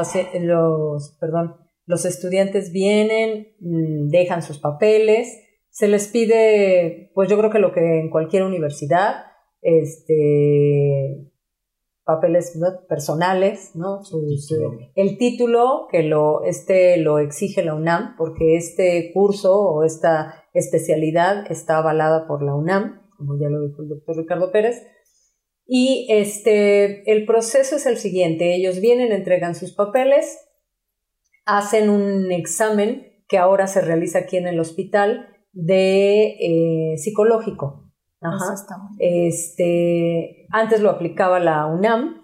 los, 0.41 1.17
perdón, 1.21 1.57
los 1.91 2.05
estudiantes 2.05 2.71
vienen, 2.71 3.49
mm, 3.59 4.11
dejan 4.11 4.43
sus 4.43 4.59
papeles, 4.59 5.27
se 5.71 5.89
les 5.89 6.07
pide, 6.07 7.11
pues 7.15 7.29
yo 7.29 7.37
creo 7.37 7.51
que 7.51 7.59
lo 7.59 7.73
que 7.73 7.99
en 7.99 8.11
cualquier 8.11 8.45
universidad, 8.45 9.25
este, 9.61 11.27
papeles 12.05 12.57
personales, 12.89 13.73
¿no? 13.75 14.01
Eh, 14.03 14.93
el 14.95 15.19
título 15.19 15.89
que 15.91 16.05
lo, 16.05 16.45
este 16.45 16.97
lo 16.97 17.19
exige 17.19 17.65
la 17.65 17.75
UNAM, 17.75 18.15
porque 18.17 18.57
este 18.57 19.11
curso 19.13 19.61
o 19.61 19.83
esta 19.83 20.45
especialidad 20.55 21.51
está 21.51 21.79
avalada 21.79 22.29
por 22.29 22.45
la 22.45 22.55
UNAM, 22.55 23.03
como 23.17 23.37
ya 23.41 23.49
lo 23.49 23.67
dijo 23.67 23.83
el 23.83 23.89
doctor 23.89 24.17
Ricardo 24.17 24.53
Pérez. 24.53 24.81
Y 25.67 26.07
este, 26.09 27.11
el 27.11 27.27
proceso 27.27 27.77
es 27.77 27.87
el 27.87 27.97
siguiente, 27.97 28.55
ellos 28.55 28.81
vienen, 28.81 29.11
entregan 29.11 29.57
sus 29.57 29.73
papeles, 29.73 30.39
hacen 31.59 31.91
un 31.91 32.33
examen 32.33 33.25
que 33.29 33.39
ahora 33.39 33.67
se 33.67 33.81
realiza 33.81 34.21
aquí 34.21 34.37
en 34.37 34.47
el 34.47 34.59
hospital 34.61 35.29
de 35.53 36.37
eh, 36.41 36.97
psicológico, 36.97 37.91
este, 38.99 40.47
antes 40.51 40.81
lo 40.81 40.91
aplicaba 40.91 41.41
la 41.41 41.67
UNAM, 41.67 42.21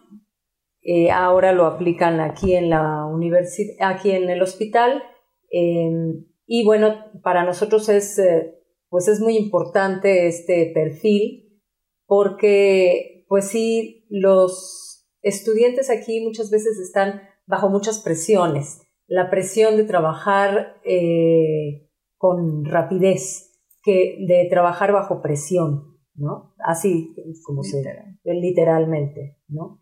eh, 0.82 1.10
ahora 1.10 1.52
lo 1.52 1.66
aplican 1.66 2.20
aquí 2.20 2.54
en 2.54 2.70
la 2.70 3.06
universidad, 3.06 3.90
aquí 3.90 4.10
en 4.10 4.28
el 4.28 4.42
hospital. 4.42 5.02
Em, 5.50 6.26
y 6.46 6.64
bueno, 6.64 6.94
para 7.22 7.44
nosotros 7.44 7.88
es, 7.88 8.18
eh, 8.18 8.54
pues 8.88 9.08
es 9.08 9.20
muy 9.20 9.36
importante 9.36 10.26
este 10.26 10.70
perfil 10.74 11.62
porque, 12.06 13.24
pues 13.28 13.48
sí, 13.48 14.06
los 14.10 15.08
estudiantes 15.22 15.90
aquí 15.90 16.20
muchas 16.20 16.50
veces 16.50 16.78
están 16.78 17.22
bajo 17.46 17.68
muchas 17.68 18.00
presiones. 18.00 18.85
La 19.06 19.30
presión 19.30 19.76
de 19.76 19.84
trabajar 19.84 20.80
eh, 20.84 21.88
con 22.16 22.64
rapidez, 22.64 23.52
que 23.82 24.16
de 24.26 24.48
trabajar 24.50 24.92
bajo 24.92 25.22
presión, 25.22 25.96
¿no? 26.14 26.54
Así 26.58 27.14
como 27.44 27.62
se 27.62 27.82
literalmente, 28.24 29.38
¿no? 29.48 29.78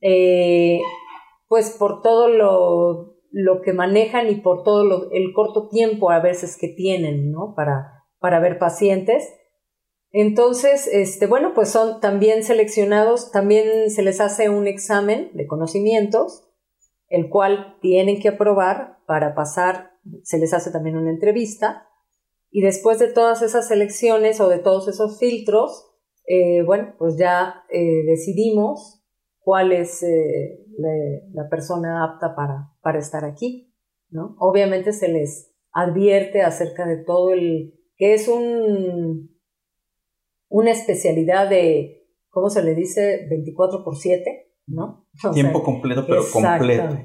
Eh, 0.00 0.80
pues 1.48 1.70
por 1.70 2.02
todo 2.02 2.28
lo, 2.28 3.16
lo, 3.30 3.62
que 3.62 3.72
manejan 3.72 4.28
y 4.28 4.36
por 4.36 4.62
todo 4.62 5.10
el 5.10 5.32
corto 5.32 5.68
tiempo 5.68 6.10
a 6.10 6.20
veces 6.20 6.58
que 6.60 6.68
tienen, 6.68 7.30
¿no? 7.30 7.54
Para, 7.54 8.04
para 8.18 8.40
ver 8.40 8.58
pacientes. 8.58 9.32
Entonces, 10.12 10.88
este, 10.92 11.26
bueno, 11.26 11.52
pues 11.54 11.70
son 11.70 12.00
también 12.00 12.42
seleccionados, 12.42 13.32
también 13.32 13.90
se 13.90 14.02
les 14.02 14.20
hace 14.20 14.50
un 14.50 14.66
examen 14.66 15.30
de 15.34 15.46
conocimientos 15.46 16.45
el 17.08 17.28
cual 17.28 17.78
tienen 17.80 18.20
que 18.20 18.28
aprobar 18.28 18.98
para 19.06 19.34
pasar, 19.34 19.92
se 20.22 20.38
les 20.38 20.52
hace 20.52 20.70
también 20.70 20.96
una 20.96 21.10
entrevista, 21.10 21.88
y 22.50 22.62
después 22.62 22.98
de 22.98 23.12
todas 23.12 23.42
esas 23.42 23.70
elecciones 23.70 24.40
o 24.40 24.48
de 24.48 24.58
todos 24.58 24.88
esos 24.88 25.18
filtros, 25.18 25.92
eh, 26.26 26.62
bueno, 26.64 26.94
pues 26.98 27.16
ya 27.18 27.62
eh, 27.70 28.04
decidimos 28.06 29.04
cuál 29.38 29.72
es 29.72 30.02
eh, 30.02 30.64
la, 31.32 31.48
persona 31.48 32.04
apta 32.04 32.34
para, 32.34 32.72
para 32.82 32.98
estar 32.98 33.24
aquí, 33.24 33.72
¿no? 34.10 34.36
Obviamente 34.38 34.92
se 34.92 35.08
les 35.08 35.54
advierte 35.72 36.42
acerca 36.42 36.86
de 36.86 36.96
todo 37.04 37.32
el, 37.32 37.74
que 37.96 38.14
es 38.14 38.26
un, 38.28 39.36
una 40.48 40.70
especialidad 40.70 41.48
de, 41.48 42.08
¿cómo 42.30 42.50
se 42.50 42.62
le 42.62 42.74
dice? 42.74 43.26
24 43.28 43.84
por 43.84 43.96
7, 43.96 44.52
¿no? 44.66 45.06
Tiempo 45.32 45.62
completo, 45.62 46.04
pero 46.06 46.22
completo. 46.32 46.98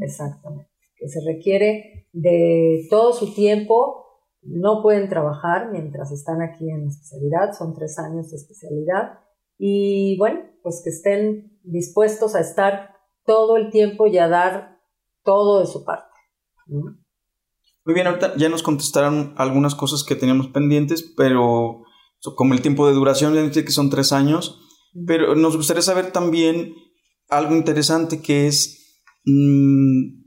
Exactamente. 0.00 0.70
Que 0.96 1.08
se 1.08 1.20
requiere 1.26 2.08
de 2.12 2.86
todo 2.90 3.12
su 3.12 3.34
tiempo, 3.34 4.06
no 4.42 4.82
pueden 4.82 5.08
trabajar 5.08 5.70
mientras 5.72 6.12
están 6.12 6.42
aquí 6.42 6.68
en 6.68 6.84
la 6.84 6.88
especialidad, 6.88 7.52
son 7.56 7.74
tres 7.74 7.98
años 7.98 8.30
de 8.30 8.36
especialidad, 8.36 9.18
y 9.58 10.16
bueno, 10.18 10.40
pues 10.62 10.80
que 10.82 10.90
estén 10.90 11.58
dispuestos 11.62 12.34
a 12.34 12.40
estar 12.40 12.96
todo 13.24 13.56
el 13.56 13.70
tiempo 13.70 14.06
y 14.06 14.18
a 14.18 14.28
dar 14.28 14.80
todo 15.22 15.60
de 15.60 15.66
su 15.66 15.84
parte. 15.84 16.08
Muy 16.66 17.94
bien, 17.94 18.06
ahorita 18.06 18.36
ya 18.36 18.48
nos 18.48 18.62
contestaron 18.62 19.34
algunas 19.36 19.74
cosas 19.74 20.04
que 20.04 20.16
teníamos 20.16 20.48
pendientes, 20.48 21.02
pero 21.16 21.82
como 22.36 22.54
el 22.54 22.62
tiempo 22.62 22.86
de 22.86 22.94
duración, 22.94 23.34
ya 23.34 23.42
dice 23.42 23.64
que 23.64 23.72
son 23.72 23.90
tres 23.90 24.12
años, 24.12 24.60
pero 25.06 25.34
nos 25.34 25.56
gustaría 25.56 25.82
saber 25.82 26.12
también 26.12 26.74
algo 27.30 27.56
interesante 27.56 28.20
que 28.20 28.46
es, 28.46 29.02
mm, 29.24 30.22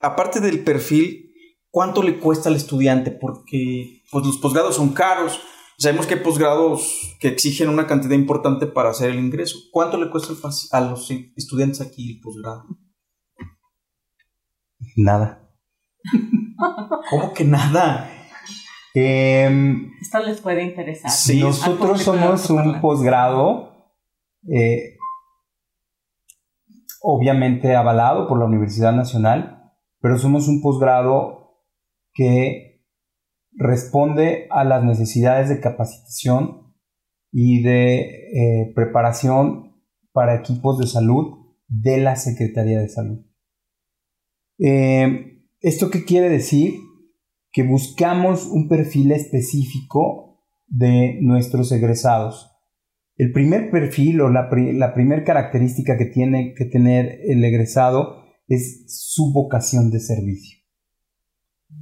aparte 0.00 0.40
del 0.40 0.64
perfil, 0.64 1.32
¿cuánto 1.70 2.02
le 2.02 2.18
cuesta 2.18 2.48
al 2.48 2.56
estudiante? 2.56 3.10
Porque 3.10 4.02
pues, 4.10 4.26
los 4.26 4.38
posgrados 4.38 4.76
son 4.76 4.90
caros. 4.90 5.40
Sabemos 5.78 6.06
que 6.06 6.14
hay 6.14 6.20
posgrados 6.20 7.16
que 7.20 7.28
exigen 7.28 7.68
una 7.68 7.86
cantidad 7.86 8.14
importante 8.14 8.66
para 8.66 8.90
hacer 8.90 9.10
el 9.10 9.18
ingreso. 9.18 9.58
¿Cuánto 9.72 9.98
le 9.98 10.10
cuesta 10.10 10.32
a 10.72 10.80
los 10.80 11.10
estudiantes 11.36 11.80
aquí 11.80 12.12
el 12.12 12.20
posgrado? 12.20 12.64
Nada. 14.96 15.50
¿Cómo 17.10 17.34
que 17.34 17.44
nada? 17.44 18.10
Em, 18.94 19.92
Esto 20.00 20.20
les 20.20 20.40
puede 20.40 20.62
interesar. 20.62 21.10
Sí, 21.10 21.40
nosotros 21.40 22.00
somos 22.00 22.48
un 22.48 22.80
posgrado, 22.80 23.92
eh, 24.48 24.95
obviamente 27.08 27.76
avalado 27.76 28.26
por 28.26 28.36
la 28.36 28.46
Universidad 28.46 28.92
Nacional, 28.92 29.72
pero 30.00 30.18
somos 30.18 30.48
un 30.48 30.60
posgrado 30.60 31.62
que 32.12 32.84
responde 33.52 34.48
a 34.50 34.64
las 34.64 34.82
necesidades 34.82 35.48
de 35.48 35.60
capacitación 35.60 36.74
y 37.30 37.62
de 37.62 38.00
eh, 38.00 38.72
preparación 38.74 39.80
para 40.10 40.34
equipos 40.34 40.78
de 40.78 40.88
salud 40.88 41.54
de 41.68 41.98
la 41.98 42.16
Secretaría 42.16 42.80
de 42.80 42.88
Salud. 42.88 43.24
Eh, 44.58 45.44
¿Esto 45.60 45.90
qué 45.90 46.04
quiere 46.04 46.28
decir? 46.28 46.74
Que 47.52 47.62
buscamos 47.62 48.46
un 48.48 48.68
perfil 48.68 49.12
específico 49.12 50.42
de 50.66 51.20
nuestros 51.22 51.70
egresados. 51.70 52.50
El 53.16 53.32
primer 53.32 53.70
perfil 53.70 54.20
o 54.20 54.28
la, 54.28 54.48
primera 54.48 55.24
característica 55.24 55.96
que 55.96 56.06
tiene 56.06 56.54
que 56.54 56.66
tener 56.66 57.20
el 57.24 57.44
egresado 57.44 58.24
es 58.48 58.84
su 58.88 59.32
vocación 59.32 59.90
de 59.90 60.00
servicio. 60.00 60.58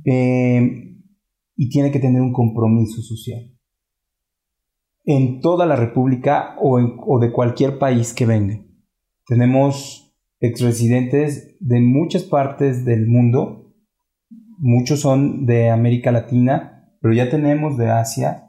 Eh, 0.05 0.97
y 1.57 1.69
tiene 1.69 1.91
que 1.91 2.01
tener 2.01 2.23
un 2.23 2.33
compromiso 2.33 3.03
social. 3.03 3.51
En 5.05 5.41
toda 5.41 5.67
la 5.67 5.77
República 5.77 6.57
o, 6.61 6.79
o 6.79 7.19
de 7.19 7.33
cualquier 7.33 7.79
país 7.79 8.15
que 8.15 8.27
venga. 8.27 8.65
Tenemos 9.27 10.17
exresidentes 10.41 11.57
de 11.61 11.81
muchas 11.81 12.23
partes 12.23 12.85
del 12.85 13.07
mundo 13.07 13.65
muchos 14.59 15.01
son 15.01 15.47
de 15.47 15.71
América 15.71 16.13
Latina, 16.13 16.89
pero 17.01 17.15
ya 17.15 17.31
tenemos 17.31 17.77
de 17.77 17.91
Asia 17.91 18.44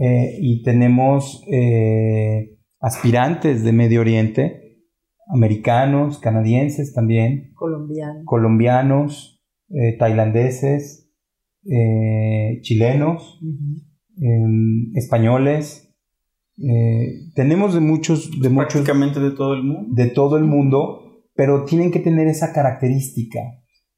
eh, 0.00 0.36
y 0.40 0.62
tenemos 0.62 1.42
eh, 1.50 2.58
aspirantes 2.80 3.64
de 3.64 3.72
Medio 3.72 4.00
Oriente, 4.00 4.82
americanos, 5.28 6.18
canadienses 6.18 6.92
también, 6.92 7.52
colombianos, 7.54 8.22
colombianos 8.24 9.42
eh, 9.70 9.96
tailandeses, 9.98 11.02
chilenos, 12.62 13.40
em, 14.20 14.92
españoles. 14.94 15.92
tenemos 17.34 17.74
de 17.74 17.80
muchos, 17.80 18.30
de 18.40 18.50
prácticamente 18.50 19.18
de 19.18 19.32
todo 19.32 19.54
el 19.54 19.64
mundo, 19.64 19.88
de 19.92 20.06
todo 20.10 20.36
el 20.36 20.44
mundo, 20.44 21.24
pero 21.34 21.64
tienen 21.64 21.90
que 21.90 21.98
tener 21.98 22.28
esa 22.28 22.52
característica. 22.52 23.40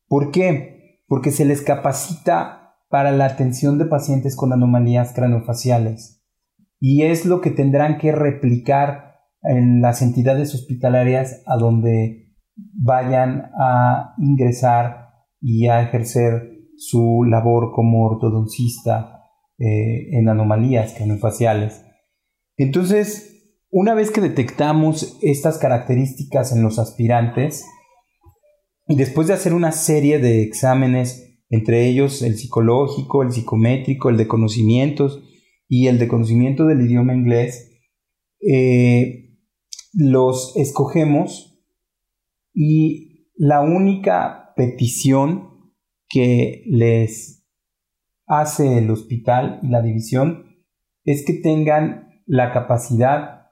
¿Por 0.09 0.31
qué? 0.31 0.79
porque 1.09 1.31
se 1.31 1.47
les 1.47 1.63
capacita 1.63 2.68
para 2.89 3.13
la 3.13 3.27
atención 3.27 3.79
de 3.79 3.87
pacientes 3.87 4.37
con 4.37 4.53
anomalías 4.53 5.13
craneofaciales 5.13 6.19
y 6.81 7.03
es 7.03 7.25
lo 7.25 7.41
que 7.41 7.51
tendrán 7.51 7.99
que 7.99 8.13
replicar 8.13 9.17
en 9.43 9.81
las 9.81 10.03
entidades 10.03 10.55
hospitalarias 10.55 11.43
a 11.47 11.57
donde 11.57 12.35
vayan 12.57 13.51
a 13.59 14.15
ingresar 14.19 15.09
y 15.41 15.69
a 15.69 15.83
ejercer 15.83 16.59
su 16.77 17.25
labor 17.25 17.73
como 17.73 18.05
ortodoncista 18.05 19.23
eh, 19.59 20.17
en 20.17 20.29
anomalías 20.29 20.95
craneofaciales. 20.95 21.85
Entonces, 22.57 23.65
una 23.71 23.95
vez 23.95 24.11
que 24.11 24.21
detectamos 24.21 25.19
estas 25.23 25.59
características 25.59 26.53
en 26.53 26.63
los 26.63 26.79
aspirantes, 26.79 27.65
y 28.89 28.97
después 28.97 29.29
de 29.29 29.35
hacer 29.35 29.53
una 29.53 29.71
serie 29.73 30.19
de 30.19 30.43
exámenes, 30.43 31.28
entre 31.51 31.89
ellos 31.89 32.23
el 32.23 32.37
psicológico, 32.37 33.23
el 33.23 33.33
psicométrico, 33.33 34.11
el 34.11 34.17
de 34.17 34.29
conocimientos 34.29 35.23
y 35.69 35.87
el 35.87 35.99
de 35.99 36.09
conocimiento 36.09 36.67
del 36.67 36.81
idioma 36.83 37.15
inglés, 37.15 37.71
eh, 38.41 39.37
los 39.95 40.57
escogemos 40.57 41.59
y 42.53 43.31
la 43.37 43.61
única 43.61 44.53
petición 44.57 45.73
que 46.09 46.65
les 46.67 47.47
hace 48.27 48.79
el 48.79 48.91
hospital 48.91 49.61
y 49.63 49.69
la 49.69 49.83
división 49.83 50.57
es 51.05 51.25
que 51.25 51.35
tengan 51.35 52.23
la 52.27 52.53
capacidad, 52.53 53.47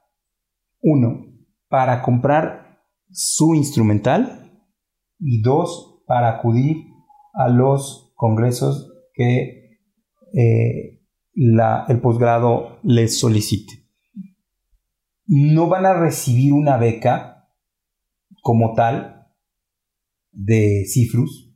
uno, 0.81 1.25
para 1.67 2.01
comprar 2.01 2.79
su 3.09 3.55
instrumental, 3.55 4.47
y 5.19 5.41
dos, 5.41 6.03
para 6.05 6.29
acudir 6.29 6.86
a 7.37 7.49
los 7.49 8.11
congresos 8.15 8.91
que 9.13 9.79
eh, 10.33 11.01
el 11.33 12.01
posgrado 12.01 12.79
les 12.83 13.19
solicite. 13.19 13.85
No 15.25 15.67
van 15.67 15.85
a 15.85 15.93
recibir 15.93 16.53
una 16.53 16.77
beca 16.77 17.49
como 18.41 18.73
tal 18.73 19.27
de 20.31 20.85
CIFRUS 20.91 21.53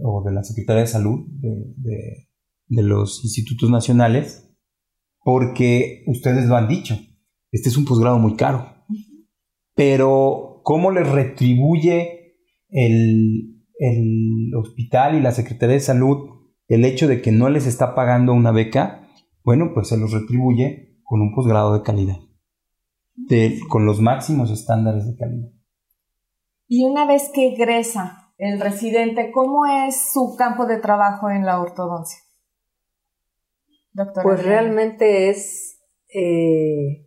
o 0.00 0.22
de 0.24 0.32
la 0.32 0.42
Secretaría 0.42 0.82
de 0.82 0.88
Salud 0.88 1.26
de, 1.36 2.28
de 2.68 2.82
los 2.82 3.22
institutos 3.24 3.70
nacionales 3.70 4.46
porque 5.26 6.04
ustedes 6.06 6.46
lo 6.46 6.56
han 6.56 6.68
dicho, 6.68 6.96
este 7.50 7.68
es 7.68 7.76
un 7.76 7.84
posgrado 7.84 8.18
muy 8.18 8.36
caro. 8.36 8.64
Pero, 9.74 10.60
¿cómo 10.62 10.92
les 10.92 11.08
retribuye 11.08 12.36
el, 12.68 13.45
hospital 14.56 15.16
y 15.16 15.20
la 15.20 15.32
Secretaría 15.32 15.74
de 15.74 15.80
Salud 15.80 16.36
el 16.68 16.84
hecho 16.84 17.08
de 17.08 17.22
que 17.22 17.32
no 17.32 17.48
les 17.48 17.66
está 17.66 17.94
pagando 17.94 18.32
una 18.32 18.50
beca, 18.50 19.08
bueno, 19.44 19.70
pues 19.72 19.88
se 19.88 19.96
los 19.96 20.12
retribuye 20.12 20.98
con 21.04 21.20
un 21.20 21.34
posgrado 21.34 21.74
de 21.74 21.82
calidad, 21.82 22.16
con 23.68 23.86
los 23.86 24.00
máximos 24.00 24.50
estándares 24.50 25.06
de 25.06 25.16
calidad. 25.16 25.48
Y 26.66 26.84
una 26.84 27.06
vez 27.06 27.30
que 27.32 27.54
egresa 27.54 28.32
el 28.38 28.60
residente, 28.60 29.30
¿cómo 29.30 29.66
es 29.66 30.12
su 30.12 30.34
campo 30.36 30.66
de 30.66 30.78
trabajo 30.78 31.30
en 31.30 31.46
la 31.46 31.60
ortodoncia? 31.60 32.18
Doctora 33.92 34.24
pues 34.24 34.44
realmente 34.44 35.30
es 35.30 35.80
eh, 36.12 37.06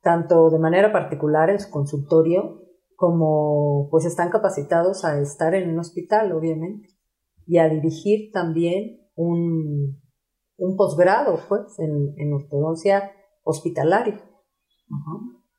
tanto 0.00 0.50
de 0.50 0.58
manera 0.58 0.90
particular 0.90 1.50
en 1.50 1.60
su 1.60 1.70
consultorio 1.70 2.61
como 3.02 3.88
pues 3.90 4.04
están 4.04 4.30
capacitados 4.30 5.04
a 5.04 5.20
estar 5.20 5.56
en 5.56 5.70
un 5.70 5.80
hospital, 5.80 6.30
obviamente, 6.30 6.86
y 7.48 7.58
a 7.58 7.68
dirigir 7.68 8.30
también 8.30 9.08
un, 9.16 10.00
un 10.56 10.76
posgrado, 10.76 11.40
pues, 11.48 11.80
en, 11.80 12.32
ortodoncia 12.32 13.10
hospitalaria. 13.42 14.22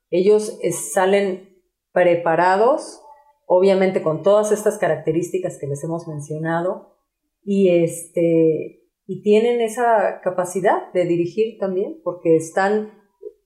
Ellos 0.10 0.58
salen 0.94 1.50
preparados 1.92 3.02
obviamente 3.46 4.02
con 4.02 4.24
todas 4.24 4.54
estas 4.54 4.78
características 4.78 5.58
que 5.60 5.68
les 5.68 5.84
hemos 5.84 6.08
mencionado, 6.08 6.96
y 7.44 7.84
este, 7.84 8.86
y 9.06 9.22
tienen 9.22 9.60
esa 9.60 10.22
capacidad 10.24 10.94
de 10.94 11.04
dirigir 11.04 11.58
también, 11.60 12.00
porque 12.06 12.38
están, 12.38 12.94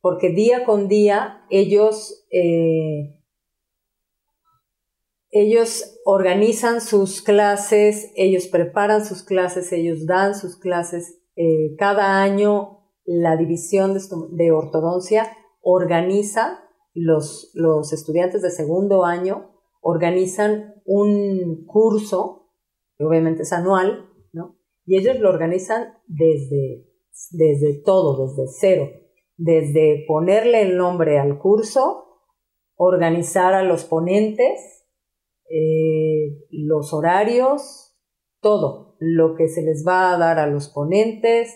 porque 0.02 0.30
día 0.30 0.66
con 0.66 0.88
día 0.88 1.42
ellos, 1.50 2.28
eh, 2.30 3.17
ellos 5.32 6.00
organizan 6.06 6.82
sus 6.82 7.22
clases, 7.22 8.12
ellos 8.16 8.48
preparan 8.48 9.06
sus 9.06 9.24
clases, 9.24 9.72
ellos 9.74 10.06
dan 10.06 10.36
sus 10.36 10.58
clases. 10.58 11.20
Eh, 11.36 11.76
cada 11.78 12.22
año 12.22 12.78
la 13.06 13.38
división 13.38 13.98
de, 14.32 14.52
ortodoncia 14.52 15.32
organiza, 15.62 16.64
los, 16.94 17.52
los 17.54 17.94
estudiantes 17.94 18.42
de 18.42 18.52
segundo 18.52 19.06
año 19.06 19.52
organizan 19.82 20.76
un 20.86 21.66
curso, 21.66 22.50
que 22.98 23.06
obviamente 23.06 23.44
es 23.44 23.54
anual, 23.54 24.10
¿no? 24.34 24.58
Y 24.86 24.98
ellos 24.98 25.20
lo 25.20 25.30
organizan 25.30 25.94
desde, 26.08 26.86
desde 27.32 27.82
todo, 27.84 28.28
desde 28.28 28.52
cero, 28.60 28.90
desde 29.38 30.06
ponerle 30.08 30.64
el 30.64 30.78
nombre 30.78 31.20
al 31.20 31.38
curso, 31.38 32.24
organizar 32.76 33.54
a 33.54 33.64
los 33.64 33.86
ponentes, 33.86 34.77
eh, 35.50 36.46
los 36.52 36.94
horarios, 36.94 37.96
todo 38.42 38.96
lo 39.00 39.36
que 39.36 39.48
se 39.48 39.62
les 39.62 39.86
va 39.88 40.14
a 40.14 40.18
dar 40.18 40.40
a 40.40 40.48
los 40.48 40.70
ponentes, 40.70 41.54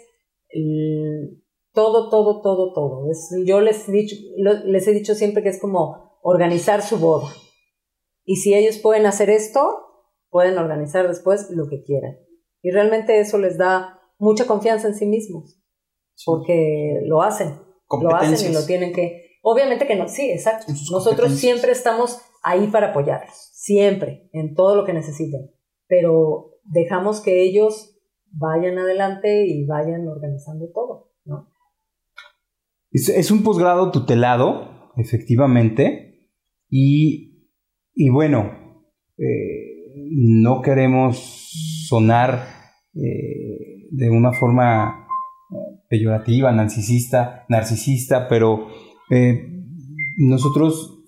todo, 1.73 2.09
todo, 2.09 2.41
todo, 2.41 2.73
todo. 2.73 3.07
yo 3.45 3.61
les 3.61 3.87
he, 3.87 3.91
dicho, 3.91 4.15
les 4.65 4.87
he 4.87 4.91
dicho 4.91 5.15
siempre 5.15 5.43
que 5.43 5.49
es 5.49 5.59
como 5.59 6.19
organizar 6.21 6.81
su 6.81 6.97
boda. 6.97 7.29
Y 8.23 8.37
si 8.37 8.53
ellos 8.53 8.77
pueden 8.77 9.05
hacer 9.05 9.29
esto, 9.29 9.77
pueden 10.29 10.57
organizar 10.57 11.07
después 11.07 11.49
lo 11.49 11.67
que 11.67 11.83
quieran. 11.83 12.17
Y 12.61 12.71
realmente 12.71 13.19
eso 13.19 13.37
les 13.37 13.57
da 13.57 13.99
mucha 14.19 14.45
confianza 14.45 14.87
en 14.87 14.95
sí 14.95 15.05
mismos, 15.05 15.59
porque 16.25 17.01
lo 17.05 17.21
hacen, 17.21 17.55
lo 18.01 18.15
hacen 18.15 18.51
y 18.51 18.53
lo 18.53 18.65
tienen 18.65 18.93
que... 18.93 19.39
Obviamente 19.43 19.87
que 19.87 19.95
no, 19.95 20.07
sí, 20.07 20.29
exacto. 20.29 20.71
Nosotros 20.91 21.31
siempre 21.31 21.71
estamos 21.71 22.19
ahí 22.43 22.67
para 22.67 22.89
apoyarlos, 22.89 23.49
siempre, 23.53 24.29
en 24.33 24.55
todo 24.55 24.75
lo 24.75 24.85
que 24.85 24.93
necesiten, 24.93 25.51
pero 25.87 26.51
dejamos 26.63 27.21
que 27.21 27.43
ellos 27.43 27.97
vayan 28.31 28.77
adelante 28.77 29.45
y 29.47 29.65
vayan 29.65 30.07
organizando 30.07 30.69
todo, 30.73 31.11
¿no? 31.25 31.49
Es, 32.91 33.31
un 33.31 33.43
posgrado 33.43 33.91
tutelado, 33.91 34.91
efectivamente, 34.97 36.29
y, 36.69 37.47
y 37.93 38.09
bueno, 38.09 38.83
eh, 39.17 39.93
no 40.11 40.61
queremos 40.61 41.51
sonar 41.87 42.47
eh, 42.95 43.87
de 43.91 44.09
una 44.09 44.33
forma 44.33 45.07
peyorativa, 45.89 46.51
narcisista, 46.51 47.45
narcisista, 47.49 48.27
pero 48.27 48.67
eh, 49.09 49.63
nosotros 50.17 51.00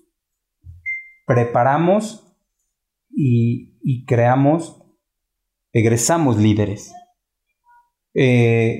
preparamos 1.26 2.36
y, 3.10 4.04
creamos, 4.06 4.82
egresamos 5.72 6.38
líderes. 6.38 6.92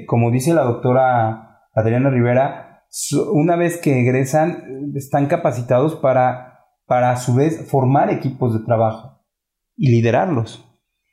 como 0.07 0.31
dice 0.31 0.55
la 0.55 0.65
doctora 0.65 1.61
Adriana 1.75 2.11
Rivera, 2.11 2.85
una 3.33 3.57
vez 3.57 3.79
que 3.79 4.01
egresan, 4.01 4.93
están 4.95 5.27
capacitados 5.27 5.97
para, 5.97 6.61
para 6.87 7.11
a 7.11 7.17
su 7.17 7.35
vez 7.35 7.69
formar 7.69 8.11
equipos 8.11 8.55
de 8.55 8.65
trabajo 8.65 9.25
y 9.77 9.91
liderarlos. 9.91 10.65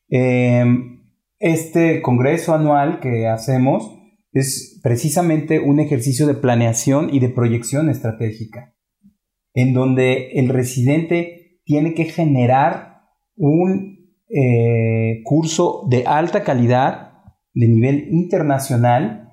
Em, 0.09 1.01
este 1.39 2.01
congreso 2.01 2.53
anual 2.53 2.99
que 2.99 3.27
hacemos 3.27 3.97
es 4.33 4.79
precisamente 4.83 5.59
un 5.59 5.79
ejercicio 5.79 6.27
de 6.27 6.35
planeación 6.35 7.09
y 7.11 7.19
de 7.19 7.29
proyección 7.29 7.89
estratégica, 7.89 8.75
en 9.53 9.73
donde 9.73 10.31
el 10.33 10.49
residente 10.49 11.59
tiene 11.63 11.93
que 11.93 12.05
generar 12.05 13.01
un 13.35 14.15
eh, 14.29 15.21
curso 15.23 15.85
de 15.89 16.05
alta 16.05 16.43
calidad, 16.43 17.13
de 17.53 17.67
nivel 17.67 18.07
internacional, 18.11 19.29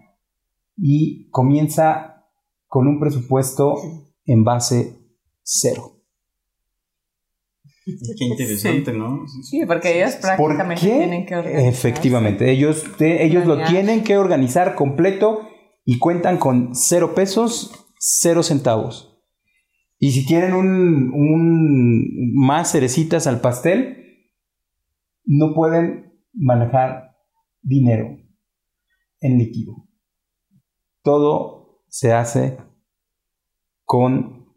y 0.76 1.28
comienza 1.30 2.24
con 2.66 2.86
un 2.86 3.00
presupuesto 3.00 3.76
en 4.24 4.44
base 4.44 4.94
cero. 5.42 5.94
Qué 8.18 8.24
interesante, 8.24 8.92
¿no? 8.92 9.24
Sí, 9.42 9.62
porque 9.66 9.96
ellos 9.96 10.16
prácticamente 10.16 10.82
tienen 10.82 11.24
que 11.24 11.36
organizar. 11.36 11.72
Efectivamente, 11.72 12.50
ellos, 12.50 12.84
ellos 13.00 13.46
lo 13.46 13.64
tienen 13.64 14.04
que 14.04 14.18
organizar 14.18 14.74
completo 14.74 15.48
y 15.86 15.98
cuentan 15.98 16.36
con 16.36 16.74
cero 16.74 17.14
pesos, 17.14 17.86
cero 17.98 18.42
centavos. 18.42 19.17
Y 19.98 20.12
si 20.12 20.26
tienen 20.26 20.54
un, 20.54 21.12
un 21.12 22.34
más 22.34 22.70
cerecitas 22.70 23.26
al 23.26 23.40
pastel, 23.40 24.30
no 25.24 25.54
pueden 25.54 26.22
manejar 26.32 27.16
dinero 27.62 28.16
en 29.20 29.38
líquido. 29.38 29.88
Todo 31.02 31.82
se 31.88 32.12
hace 32.12 32.58
con 33.84 34.54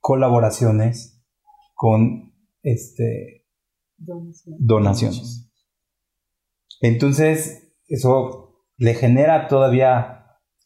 colaboraciones, 0.00 1.22
con 1.74 2.32
este, 2.62 3.46
donaciones. 3.98 5.52
Entonces, 6.80 7.74
eso 7.86 8.64
le 8.76 8.94
genera 8.94 9.48
todavía 9.48 10.19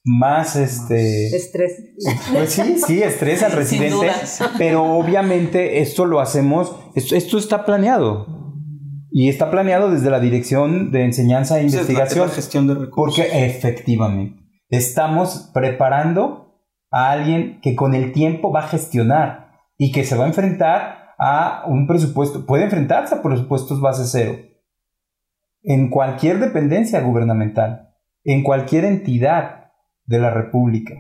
más 0.05 0.55
este 0.57 1.35
estrés. 1.35 1.95
Pues 2.33 2.53
sí, 2.53 2.77
sí, 2.87 3.03
estrés 3.03 3.43
al 3.43 3.53
residente, 3.57 4.11
pero 4.59 4.85
obviamente 4.85 5.81
esto 5.81 6.05
lo 6.05 6.21
hacemos, 6.21 6.77
esto, 6.95 7.38
está 7.38 7.64
planeado. 7.64 8.27
Y 9.11 9.29
está 9.29 9.51
planeado 9.51 9.90
desde 9.90 10.11
la 10.11 10.19
Dirección 10.19 10.90
de 10.90 11.05
Enseñanza 11.05 11.61
e 11.61 11.64
Investigación. 11.64 12.29
gestión 12.31 12.67
de 12.67 12.75
recursos. 12.75 13.25
Porque 13.25 13.47
efectivamente 13.47 14.43
estamos 14.69 15.51
preparando 15.55 16.61
a 16.90 17.12
alguien 17.12 17.61
que 17.61 17.77
con 17.77 17.95
el 17.95 18.12
tiempo 18.12 18.53
va 18.53 18.64
a 18.64 18.69
gestionar 18.69 19.53
y 19.79 19.93
que 19.93 20.05
se 20.05 20.17
va 20.17 20.25
a 20.25 20.29
enfrentar 20.29 21.14
a 21.19 21.64
un 21.69 21.87
presupuesto, 21.87 22.45
puede 22.45 22.64
enfrentarse 22.64 23.14
a 23.14 23.23
presupuestos 23.23 23.81
base 23.81 24.05
cero 24.07 24.37
en 25.62 25.90
cualquier 25.90 26.40
dependencia 26.40 27.01
gubernamental, 27.01 27.95
en 28.25 28.43
cualquier 28.43 28.85
entidad 28.85 29.63
de 30.07 30.19
la 30.19 30.31
República 30.31 30.95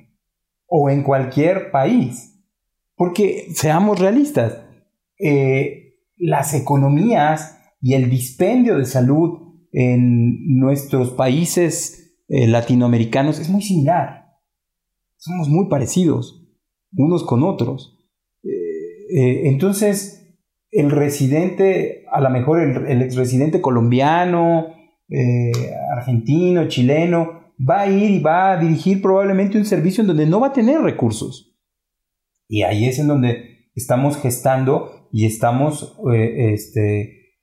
o 0.66 0.90
en 0.90 1.02
cualquier 1.02 1.70
país. 1.70 2.34
Porque 2.96 3.48
seamos 3.54 3.98
realistas, 3.98 4.64
eh, 5.18 5.94
las 6.16 6.54
economías 6.54 7.58
y 7.80 7.94
el 7.94 8.08
dispendio 8.08 8.78
de 8.78 8.84
salud 8.84 9.38
en 9.72 10.58
nuestros 10.58 11.10
países 11.10 12.18
eh, 12.28 12.46
latinoamericanos 12.46 13.40
es 13.40 13.48
muy 13.48 13.62
similar. 13.62 14.26
Somos 15.16 15.48
muy 15.48 15.68
parecidos 15.68 16.40
unos 16.96 17.24
con 17.24 17.42
otros. 17.42 17.98
Eh, 18.44 19.48
entonces, 19.48 20.36
el 20.70 20.90
residente, 20.90 22.04
a 22.10 22.20
lo 22.20 22.30
mejor 22.30 22.60
el, 22.60 22.86
el 22.86 23.02
ex 23.02 23.16
residente 23.16 23.60
colombiano, 23.60 24.74
argentino, 25.96 26.66
chileno, 26.66 27.43
va 27.58 27.82
a 27.82 27.86
ir 27.88 28.10
y 28.10 28.20
va 28.20 28.52
a 28.52 28.56
dirigir 28.58 29.00
probablemente 29.00 29.58
un 29.58 29.64
servicio 29.64 30.02
en 30.02 30.08
donde 30.08 30.26
no 30.26 30.40
va 30.40 30.48
a 30.48 30.52
tener 30.52 30.80
recursos. 30.80 31.56
Y 32.48 32.62
ahí 32.62 32.86
es 32.86 32.98
en 32.98 33.08
donde 33.08 33.70
estamos 33.74 34.16
gestando 34.18 35.08
y 35.12 35.26
estamos 35.26 35.96
este, 36.12 37.36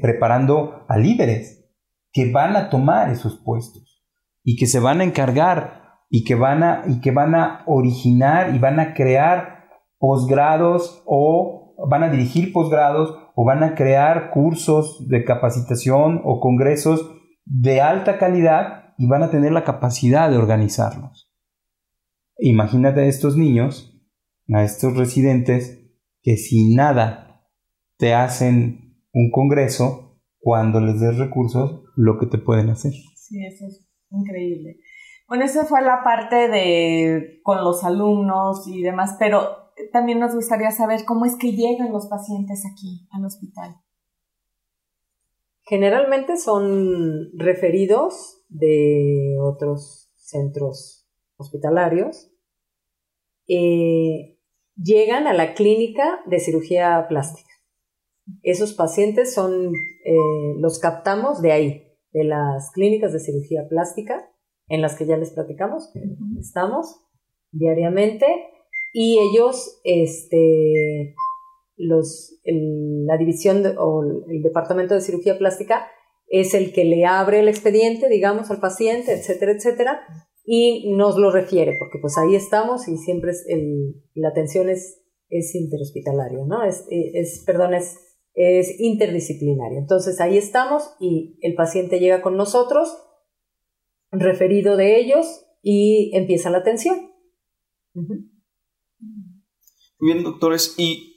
preparando 0.00 0.84
a 0.88 0.98
líderes 0.98 1.64
que 2.12 2.30
van 2.30 2.56
a 2.56 2.70
tomar 2.70 3.10
esos 3.10 3.40
puestos 3.44 4.04
y 4.42 4.56
que 4.56 4.66
se 4.66 4.80
van 4.80 5.00
a 5.00 5.04
encargar 5.04 5.80
y 6.10 6.24
que 6.24 6.34
van 6.34 6.62
a, 6.62 6.82
y 6.88 7.00
que 7.00 7.12
van 7.12 7.34
a 7.34 7.62
originar 7.66 8.54
y 8.54 8.58
van 8.58 8.80
a 8.80 8.94
crear 8.94 9.68
posgrados 9.98 11.02
o 11.06 11.74
van 11.88 12.02
a 12.02 12.10
dirigir 12.10 12.52
posgrados 12.52 13.16
o 13.34 13.44
van 13.44 13.62
a 13.62 13.74
crear 13.74 14.30
cursos 14.30 15.08
de 15.08 15.24
capacitación 15.24 16.20
o 16.24 16.40
congresos 16.40 17.10
de 17.44 17.80
alta 17.80 18.18
calidad 18.18 18.79
y 19.00 19.06
van 19.06 19.22
a 19.22 19.30
tener 19.30 19.50
la 19.50 19.64
capacidad 19.64 20.30
de 20.30 20.36
organizarlos. 20.36 21.32
Imagínate 22.36 23.00
a 23.00 23.06
estos 23.06 23.34
niños, 23.34 23.98
a 24.52 24.62
estos 24.62 24.94
residentes, 24.94 25.90
que 26.20 26.36
sin 26.36 26.74
nada 26.74 27.48
te 27.96 28.12
hacen 28.12 29.02
un 29.14 29.30
congreso, 29.30 30.20
cuando 30.38 30.82
les 30.82 31.00
des 31.00 31.16
recursos, 31.16 31.82
lo 31.96 32.18
que 32.18 32.26
te 32.26 32.36
pueden 32.36 32.68
hacer. 32.68 32.92
Sí, 33.14 33.42
eso 33.46 33.66
es 33.66 33.86
Increíble. 34.10 34.80
Bueno, 35.28 35.44
esa 35.44 35.64
fue 35.64 35.80
la 35.80 36.02
parte 36.04 36.48
de 36.48 37.40
con 37.42 37.64
los 37.64 37.84
alumnos 37.84 38.66
y 38.66 38.82
demás, 38.82 39.16
pero 39.18 39.72
también 39.94 40.18
nos 40.18 40.34
gustaría 40.34 40.72
saber 40.72 41.06
cómo 41.06 41.24
es 41.24 41.36
que 41.36 41.52
llegan 41.52 41.90
los 41.90 42.06
pacientes 42.08 42.64
aquí 42.70 43.08
al 43.12 43.24
hospital. 43.24 43.76
Generalmente 45.62 46.36
son 46.36 47.30
referidos 47.38 48.39
de 48.50 49.36
otros 49.40 50.12
centros 50.16 51.08
hospitalarios. 51.36 52.30
Eh, 53.48 54.38
llegan 54.76 55.26
a 55.26 55.32
la 55.32 55.54
clínica 55.54 56.20
de 56.26 56.40
cirugía 56.40 57.06
plástica. 57.08 57.50
Esos 58.42 58.74
pacientes 58.74 59.34
son, 59.34 59.72
eh, 60.04 60.54
los 60.58 60.78
captamos 60.78 61.42
de 61.42 61.52
ahí, 61.52 61.86
de 62.12 62.24
las 62.24 62.70
clínicas 62.72 63.12
de 63.12 63.20
cirugía 63.20 63.66
plástica, 63.68 64.30
en 64.68 64.82
las 64.82 64.96
que 64.96 65.06
ya 65.06 65.16
les 65.16 65.30
platicamos, 65.30 65.90
estamos 66.38 67.00
diariamente, 67.50 68.26
y 68.92 69.18
ellos, 69.18 69.80
este, 69.82 71.16
los, 71.76 72.40
la 72.44 73.16
división 73.16 73.64
o 73.78 74.02
el 74.28 74.42
departamento 74.42 74.94
de 74.94 75.00
cirugía 75.00 75.38
plástica 75.38 75.88
es 76.30 76.54
el 76.54 76.72
que 76.72 76.84
le 76.84 77.04
abre 77.04 77.40
el 77.40 77.48
expediente, 77.48 78.08
digamos, 78.08 78.50
al 78.50 78.60
paciente, 78.60 79.12
etcétera, 79.12 79.52
etcétera, 79.52 80.00
y 80.44 80.90
nos 80.92 81.18
lo 81.18 81.30
refiere, 81.30 81.76
porque 81.78 81.98
pues 82.00 82.16
ahí 82.16 82.34
estamos 82.34 82.88
y 82.88 82.96
siempre 82.96 83.32
es 83.32 83.44
el, 83.48 84.02
la 84.14 84.28
atención 84.28 84.70
es, 84.70 85.02
es 85.28 85.54
interhospitalaria, 85.54 86.44
¿no? 86.46 86.64
Es, 86.64 86.86
es, 86.88 87.42
perdón, 87.44 87.74
es, 87.74 87.98
es 88.34 88.80
interdisciplinaria. 88.80 89.78
Entonces 89.78 90.20
ahí 90.20 90.38
estamos 90.38 90.94
y 91.00 91.36
el 91.42 91.54
paciente 91.54 91.98
llega 91.98 92.22
con 92.22 92.36
nosotros, 92.36 92.96
referido 94.12 94.76
de 94.76 94.98
ellos, 94.98 95.46
y 95.62 96.16
empieza 96.16 96.50
la 96.50 96.58
atención. 96.58 97.10
Bien, 99.98 100.22
doctores, 100.22 100.74
¿y 100.78 101.09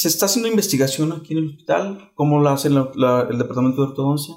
se 0.00 0.08
está 0.08 0.24
haciendo 0.24 0.48
investigación 0.48 1.12
aquí 1.12 1.34
en 1.34 1.40
el 1.40 1.50
hospital? 1.50 2.10
¿Cómo 2.14 2.40
la 2.40 2.54
hace 2.54 2.68
el 2.68 2.74
departamento 3.36 3.82
de 3.82 3.88
ortodoncia? 3.88 4.34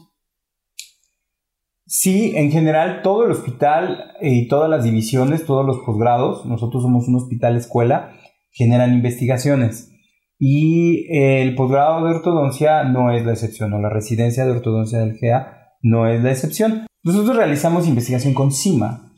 Sí, 1.86 2.34
en 2.36 2.52
general 2.52 3.02
todo 3.02 3.24
el 3.24 3.32
hospital 3.32 4.12
y 4.22 4.50
todas 4.50 4.70
las 4.70 4.84
divisiones, 4.84 5.46
todos 5.46 5.66
los 5.66 5.78
posgrados, 5.86 6.46
nosotros 6.46 6.84
somos 6.84 7.08
un 7.08 7.16
hospital 7.16 7.56
escuela, 7.56 8.12
generan 8.52 8.94
investigaciones. 8.94 9.90
Y 10.38 11.06
el 11.18 11.56
posgrado 11.56 12.04
de 12.04 12.14
ortodoncia 12.14 12.84
no 12.84 13.14
es 13.14 13.26
la 13.26 13.32
excepción, 13.32 13.72
o 13.72 13.80
la 13.80 13.90
residencia 13.90 14.44
de 14.44 14.52
ortodoncia 14.52 15.00
del 15.00 15.16
GEA 15.16 15.78
no 15.82 16.10
es 16.10 16.22
la 16.22 16.32
excepción. 16.32 16.88
Nosotros 17.04 17.38
realizamos 17.38 17.88
investigación 17.88 18.34
con 18.34 18.52
CIMA. 18.52 19.14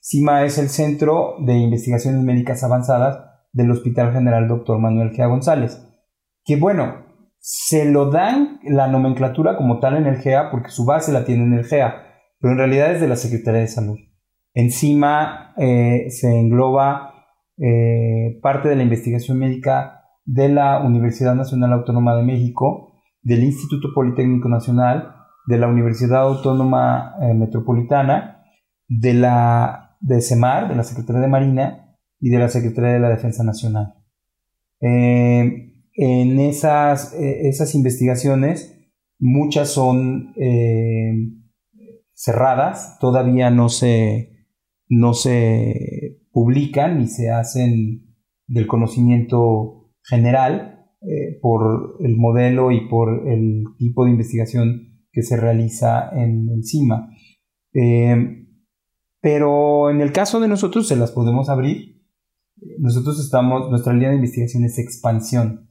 CIMA 0.00 0.46
es 0.46 0.56
el 0.56 0.70
Centro 0.70 1.34
de 1.40 1.58
Investigaciones 1.58 2.24
Médicas 2.24 2.64
Avanzadas 2.64 3.33
del 3.54 3.70
Hospital 3.70 4.12
General 4.12 4.46
Dr. 4.46 4.78
Manuel 4.78 5.12
GEA 5.12 5.28
González. 5.28 5.80
Que 6.44 6.56
bueno, 6.56 7.06
se 7.38 7.90
lo 7.90 8.10
dan 8.10 8.58
la 8.64 8.88
nomenclatura 8.88 9.56
como 9.56 9.78
tal 9.78 9.96
en 9.96 10.06
el 10.06 10.16
GEA 10.16 10.50
porque 10.50 10.70
su 10.70 10.84
base 10.84 11.12
la 11.12 11.24
tiene 11.24 11.44
en 11.44 11.54
el 11.54 11.64
GEA, 11.64 11.94
pero 12.40 12.52
en 12.52 12.58
realidad 12.58 12.92
es 12.92 13.00
de 13.00 13.08
la 13.08 13.16
Secretaría 13.16 13.60
de 13.60 13.68
Salud. 13.68 13.96
Encima 14.52 15.54
eh, 15.56 16.06
se 16.10 16.28
engloba 16.28 17.14
eh, 17.58 18.38
parte 18.42 18.68
de 18.68 18.76
la 18.76 18.82
investigación 18.82 19.38
médica 19.38 20.02
de 20.24 20.48
la 20.48 20.80
Universidad 20.80 21.34
Nacional 21.34 21.72
Autónoma 21.72 22.16
de 22.16 22.24
México, 22.24 23.02
del 23.22 23.44
Instituto 23.44 23.88
Politécnico 23.94 24.48
Nacional, 24.48 25.14
de 25.46 25.58
la 25.58 25.68
Universidad 25.68 26.22
Autónoma 26.22 27.14
eh, 27.20 27.34
Metropolitana, 27.34 28.42
de 28.88 29.14
la 29.14 29.96
de 30.00 30.20
CEMAR, 30.20 30.68
de 30.68 30.76
la 30.76 30.82
Secretaría 30.82 31.22
de 31.22 31.28
Marina 31.28 31.83
y 32.24 32.30
de 32.30 32.38
la 32.38 32.48
Secretaría 32.48 32.94
de 32.94 33.00
la 33.00 33.10
Defensa 33.10 33.44
Nacional 33.44 33.94
en 35.96 36.40
esas, 36.40 37.14
eh, 37.14 37.48
esas 37.48 37.74
investigaciones, 37.74 38.76
muchas 39.18 39.70
son 39.70 40.34
eh, 40.36 41.12
cerradas, 42.12 42.98
todavía 43.00 43.50
no 43.50 43.68
se, 43.68 44.48
no 44.88 45.14
se 45.14 46.20
publican 46.32 46.98
ni 46.98 47.06
se 47.06 47.30
hacen 47.30 48.16
del 48.46 48.66
conocimiento 48.66 49.92
general 50.02 50.86
eh, 51.02 51.38
por 51.40 51.96
el 52.00 52.16
modelo 52.16 52.72
y 52.72 52.88
por 52.88 53.28
el 53.28 53.64
tipo 53.78 54.04
de 54.04 54.10
investigación 54.10 55.06
que 55.12 55.22
se 55.22 55.36
realiza 55.36 56.10
en 56.12 56.48
encima. 56.50 57.10
pero 59.20 59.90
en 59.90 60.00
el 60.00 60.12
caso 60.12 60.38
de 60.40 60.48
nosotros 60.48 60.86
se 60.88 60.96
las 60.96 61.12
podemos 61.12 61.48
abrir. 61.48 61.93
Nosotros 62.78 63.20
estamos, 63.20 63.70
nuestra 63.70 63.92
línea 63.92 64.10
de 64.10 64.16
investigación 64.16 64.64
es 64.64 64.78
expansión 64.78 65.68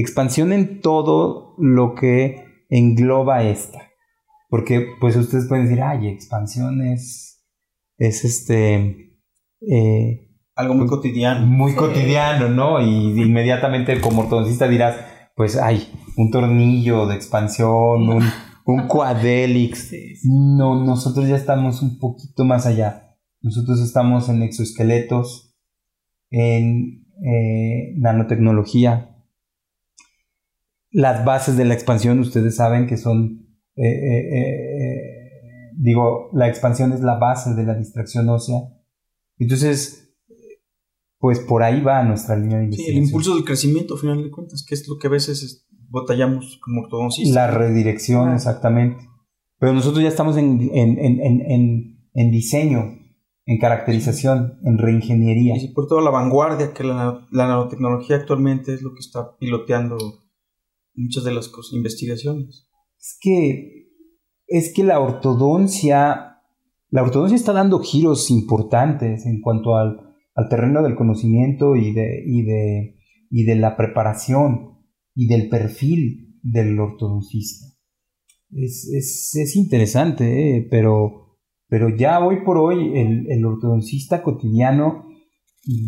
expansión 0.00 0.52
en 0.52 0.80
todo 0.80 1.54
lo 1.58 1.94
que 1.94 2.64
engloba 2.68 3.42
esta. 3.44 3.88
Porque 4.48 4.86
pues 5.00 5.16
ustedes 5.16 5.46
pueden 5.48 5.66
decir, 5.66 5.82
ay, 5.82 6.08
expansión 6.08 6.82
es, 6.82 7.44
es 7.98 8.24
este... 8.24 9.16
Eh, 9.60 10.28
Algo 10.56 10.74
muy 10.74 10.86
cotidiano. 10.86 11.46
Muy 11.46 11.74
cotidiano, 11.74 12.48
¿no? 12.48 12.80
Y 12.80 13.20
inmediatamente 13.20 14.00
como 14.00 14.22
ortodoncista 14.22 14.66
dirás, 14.66 14.96
pues 15.36 15.56
hay 15.56 15.88
un 16.16 16.30
tornillo 16.30 17.06
de 17.06 17.14
expansión, 17.14 18.08
un, 18.08 18.24
un 18.66 18.82
cuadélix. 18.88 19.92
No, 20.24 20.84
nosotros 20.84 21.28
ya 21.28 21.36
estamos 21.36 21.82
un 21.82 21.98
poquito 21.98 22.44
más 22.44 22.66
allá. 22.66 23.16
Nosotros 23.42 23.80
estamos 23.80 24.28
en 24.28 24.42
exoesqueletos, 24.42 25.49
en 26.30 27.06
eh, 27.24 27.94
nanotecnología, 27.96 29.16
las 30.90 31.24
bases 31.24 31.56
de 31.56 31.64
la 31.64 31.74
expansión, 31.74 32.18
ustedes 32.18 32.56
saben 32.56 32.86
que 32.86 32.96
son, 32.96 33.46
eh, 33.76 33.84
eh, 33.84 35.20
digo, 35.76 36.30
la 36.32 36.48
expansión 36.48 36.92
es 36.92 37.00
la 37.00 37.18
base 37.18 37.54
de 37.54 37.64
la 37.64 37.74
distracción 37.74 38.28
ósea. 38.28 38.58
Entonces, 39.38 40.14
pues 41.18 41.38
por 41.38 41.62
ahí 41.62 41.82
va 41.82 42.02
nuestra 42.02 42.36
línea 42.36 42.58
de 42.58 42.64
investigación. 42.64 42.98
el 42.98 43.04
impulso 43.04 43.34
del 43.34 43.44
crecimiento, 43.44 43.94
al 43.94 44.00
final 44.00 44.22
de 44.22 44.30
cuentas, 44.30 44.64
que 44.66 44.74
es 44.74 44.88
lo 44.88 44.98
que 44.98 45.06
a 45.06 45.10
veces 45.10 45.66
batallamos 45.90 46.58
como 46.62 46.82
ortodoncistas. 46.82 47.34
La 47.34 47.50
redirección, 47.50 48.32
exactamente. 48.32 49.04
Pero 49.58 49.74
nosotros 49.74 50.02
ya 50.02 50.08
estamos 50.08 50.36
en, 50.38 50.70
en, 50.72 50.98
en, 50.98 51.98
en, 52.14 52.30
diseño, 52.30 52.98
en 53.50 53.58
caracterización, 53.58 54.60
en 54.62 54.78
reingeniería. 54.78 55.56
Y 55.60 55.74
por 55.74 55.88
toda 55.88 56.02
la 56.02 56.10
vanguardia 56.10 56.72
que 56.72 56.84
la, 56.84 57.26
la 57.32 57.48
nanotecnología 57.48 58.14
actualmente 58.14 58.72
es 58.72 58.80
lo 58.80 58.94
que 58.94 59.00
está 59.00 59.36
piloteando 59.38 59.98
muchas 60.94 61.24
de 61.24 61.34
las 61.34 61.50
investigaciones. 61.72 62.68
Es 62.96 63.18
que, 63.20 63.88
es 64.46 64.72
que 64.72 64.84
la 64.84 65.00
ortodoncia, 65.00 66.36
la 66.90 67.02
ortodoncia 67.02 67.34
está 67.34 67.52
dando 67.52 67.80
giros 67.80 68.30
importantes 68.30 69.26
en 69.26 69.40
cuanto 69.40 69.74
al, 69.74 70.06
terreno 70.48 70.84
del 70.84 70.94
conocimiento 70.94 71.74
y 71.74 71.92
de, 71.92 72.22
y, 72.24 72.42
de, 72.44 72.98
y 73.30 73.42
de 73.42 73.56
la 73.56 73.76
preparación 73.76 74.78
y 75.12 75.26
del 75.26 75.48
perfil 75.48 76.38
del 76.44 76.78
ortodoncista. 76.78 77.66
Es, 78.52 79.56
interesante, 79.56 80.56
¿eh? 80.56 80.68
pero, 80.70 81.29
pero 81.70 81.88
ya 81.88 82.20
hoy 82.20 82.42
por 82.44 82.58
hoy 82.58 82.98
el, 82.98 83.30
el 83.30 83.44
ortodoncista 83.46 84.22
cotidiano 84.22 85.06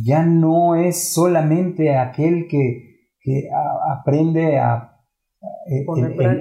ya 0.05 0.24
no 0.24 0.76
es 0.76 1.12
solamente 1.12 1.97
aquel 1.97 2.47
que, 2.49 3.09
que 3.20 3.49
aprende 3.91 4.59
a 4.59 4.93
eh, 5.66 5.85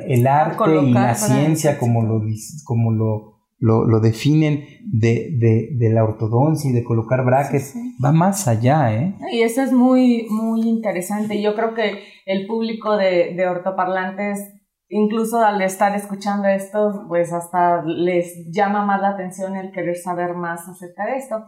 el, 0.08 0.28
arte 0.28 0.64
y 0.84 0.92
la 0.92 1.16
ciencia, 1.16 1.80
como 1.80 2.04
lo, 2.04 2.22
como 2.66 2.92
lo, 2.92 3.40
lo, 3.60 4.00
definen 4.00 4.64
de, 4.92 5.70
de, 5.72 5.90
la 5.90 6.04
ortodoncia 6.04 6.70
y 6.70 6.74
de 6.74 6.84
colocar 6.84 7.26
brackets, 7.26 7.74
va 8.04 8.12
más 8.12 8.48
allá, 8.48 8.94
¿eh? 8.94 9.16
Y 9.32 9.42
eso 9.42 9.62
es 9.62 9.72
muy, 9.72 10.28
muy 10.30 10.62
interesante. 10.68 11.42
Yo 11.42 11.56
creo 11.56 11.74
que 11.74 12.00
el 12.26 12.46
público 12.46 12.96
de, 12.98 13.34
de 13.36 13.48
ortoparlantes, 13.48 14.54
incluso 14.92 15.40
al 15.40 15.62
estar 15.62 15.96
escuchando 15.96 16.48
esto, 16.48 17.06
pues 17.08 17.34
hasta 17.34 17.84
les 17.84 18.52
llama 18.52 18.86
más 18.86 19.02
la 19.02 19.10
atención 19.10 19.56
el 19.56 19.72
querer 19.72 19.96
saber 19.96 20.36
más 20.36 20.68
acerca 20.68 21.06
de 21.06 21.18
esto. 21.18 21.46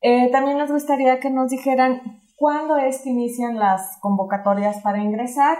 Eh, 0.00 0.30
también 0.30 0.58
nos 0.58 0.70
gustaría 0.70 1.20
que 1.20 1.30
nos 1.30 1.50
dijeran 1.50 2.20
cuándo 2.36 2.76
es 2.76 3.00
que 3.02 3.10
inician 3.10 3.58
las 3.58 3.96
convocatorias 4.00 4.82
para 4.82 5.02
ingresar 5.02 5.56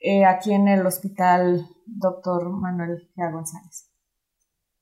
eh, 0.00 0.24
aquí 0.24 0.52
en 0.52 0.66
el 0.66 0.84
hospital 0.86 1.66
doctor 1.86 2.50
Manuel 2.50 2.98
G. 3.14 3.32
González? 3.32 3.90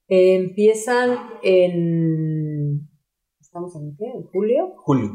empiezan 0.08 1.16
en... 1.42 2.88
¿Estamos 3.40 3.74
en 3.76 3.96
qué? 3.96 4.04
¿En 4.06 4.24
julio? 4.24 4.74
Julio. 4.76 5.10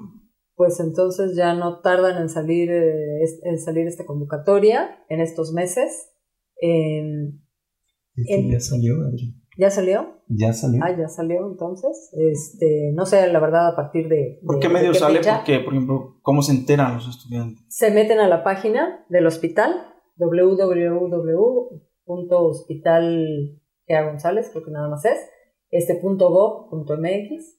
Pues 0.55 0.79
entonces 0.79 1.35
ya 1.35 1.53
no 1.53 1.81
tardan 1.81 2.19
en 2.19 2.29
salir, 2.29 2.71
eh, 2.71 3.23
en 3.43 3.59
salir 3.59 3.85
esta 3.85 4.05
convocatoria 4.05 5.03
en 5.09 5.21
estos 5.21 5.53
meses. 5.53 6.16
Ya 6.61 8.59
salió, 8.59 8.95
¿Ya 9.57 9.69
salió? 9.71 10.17
Ya 10.27 10.53
salió. 10.53 10.81
Ah, 10.83 10.95
ya 10.97 11.07
salió 11.07 11.47
entonces. 11.47 12.11
Este, 12.13 12.91
no 12.93 13.05
sé, 13.05 13.31
la 13.31 13.39
verdad, 13.39 13.67
a 13.69 13.75
partir 13.75 14.07
de. 14.07 14.39
¿Por 14.45 14.55
de- 14.55 14.61
qué 14.61 14.67
de 14.67 14.73
medio 14.73 14.93
sale? 14.93 15.17
fecha. 15.19 15.37
Porque, 15.37 15.59
por 15.61 15.73
ejemplo, 15.73 16.19
¿cómo 16.21 16.41
se 16.41 16.51
enteran 16.51 16.95
los 16.95 17.07
estudiantes? 17.07 17.63
Se 17.69 17.89
meten 17.91 18.19
a 18.19 18.27
la 18.27 18.43
página 18.43 19.05
del 19.09 19.25
hospital, 19.25 19.73
www.hospital 22.05 23.59
González, 23.87 24.49
creo 24.51 24.63
que 24.65 24.71
nada 24.71 24.89
más 24.89 25.05
es, 25.05 25.17
este 25.71 25.95
punto 25.95 26.29
.gov.mx, 26.29 27.57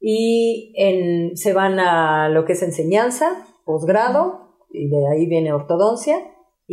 y 0.00 0.72
en, 0.76 1.36
se 1.36 1.52
van 1.52 1.78
a 1.78 2.28
lo 2.28 2.44
que 2.44 2.54
es 2.54 2.62
enseñanza, 2.62 3.46
posgrado, 3.64 4.56
y 4.70 4.88
de 4.88 5.08
ahí 5.08 5.26
viene 5.26 5.52
ortodoncia, 5.52 6.16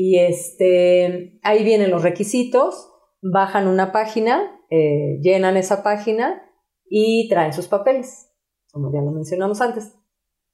y 0.01 0.17
este, 0.17 1.41
ahí 1.43 1.65
vienen 1.65 1.91
los 1.91 2.03
requisitos, 2.03 2.89
bajan 3.21 3.67
una 3.67 3.91
página, 3.91 4.57
eh, 4.69 5.19
llenan 5.21 5.57
esa 5.57 5.83
página 5.83 6.41
y 6.89 7.27
traen 7.27 7.51
sus 7.51 7.67
papeles, 7.67 8.31
como 8.71 8.93
ya 8.93 9.01
lo 9.01 9.11
mencionamos 9.11 9.59
antes. 9.59 9.93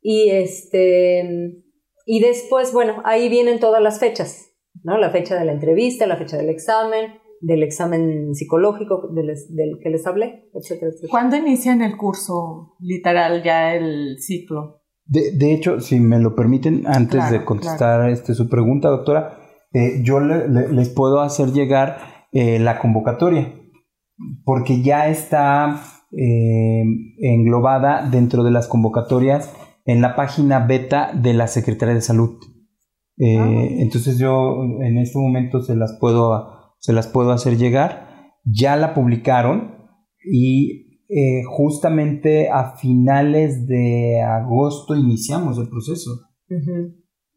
Y 0.02 0.32
este, 0.32 1.62
y 2.08 2.20
después, 2.22 2.74
bueno, 2.74 3.04
ahí 3.06 3.30
vienen 3.30 3.60
todas 3.60 3.84
las 3.84 4.00
fechas, 4.00 4.52
¿no? 4.82 4.98
La 4.98 5.12
fecha 5.12 5.38
de 5.38 5.46
la 5.46 5.52
entrevista, 5.52 6.08
la 6.08 6.18
fecha 6.18 6.38
del 6.38 6.50
examen, 6.50 7.20
del 7.40 7.62
examen 7.62 8.34
psicológico 8.34 9.10
del, 9.14 9.28
del 9.28 9.78
que 9.80 9.92
les 9.92 10.08
hablé, 10.08 10.50
etcétera, 10.56 10.90
etcétera. 10.90 11.12
¿Cuándo 11.12 11.36
inician 11.36 11.84
el 11.84 11.98
curso, 11.98 12.78
literal, 12.80 13.44
ya 13.44 13.76
el 13.76 14.18
ciclo? 14.18 14.82
De, 15.06 15.32
de 15.38 15.54
hecho, 15.54 15.80
si 15.80 16.00
me 16.00 16.20
lo 16.20 16.36
permiten, 16.36 16.84
antes 16.88 17.16
Claro, 17.22 17.32
de 17.40 17.46
contestar 17.46 18.10
este, 18.10 18.34
su 18.34 18.50
pregunta, 18.50 18.90
doctora, 18.90 19.38
eh, 19.74 20.02
yo 20.04 20.20
le- 20.20 20.48
le- 20.48 20.72
les 20.74 20.90
puedo 20.90 21.22
hacer 21.22 21.52
llegar 21.52 21.98
eh, 22.32 22.60
la 22.60 22.80
convocatoria, 22.80 23.54
porque 24.44 24.82
ya 24.82 25.08
está 25.08 25.80
eh, 26.18 26.84
englobada 27.20 28.10
dentro 28.10 28.44
de 28.44 28.52
las 28.52 28.68
convocatorias 28.68 29.54
en 29.86 30.02
la 30.02 30.16
página 30.16 30.60
beta 30.66 31.12
de 31.14 31.34
la 31.34 31.48
Secretaría 31.48 31.94
de 31.96 32.02
Salud. 32.02 32.40
Eh, 33.18 33.38
Ah. 33.40 33.66
Entonces 33.80 34.18
yo 34.18 34.64
en 34.82 34.98
este 34.98 35.18
momento 35.20 35.62
se 35.62 35.76
las 35.76 35.98
puedo, 36.00 36.76
se 36.80 36.94
las 36.94 37.08
puedo 37.08 37.32
hacer 37.32 37.58
llegar. 37.58 38.08
Ya 38.44 38.76
la 38.76 38.94
publicaron 38.94 39.76
y 40.30 40.85
eh, 41.08 41.44
justamente 41.48 42.50
a 42.50 42.76
finales 42.78 43.68
de 43.68 44.22
agosto 44.22 44.96
iniciamos 44.96 45.58
el 45.60 45.70
proceso. 45.70 46.12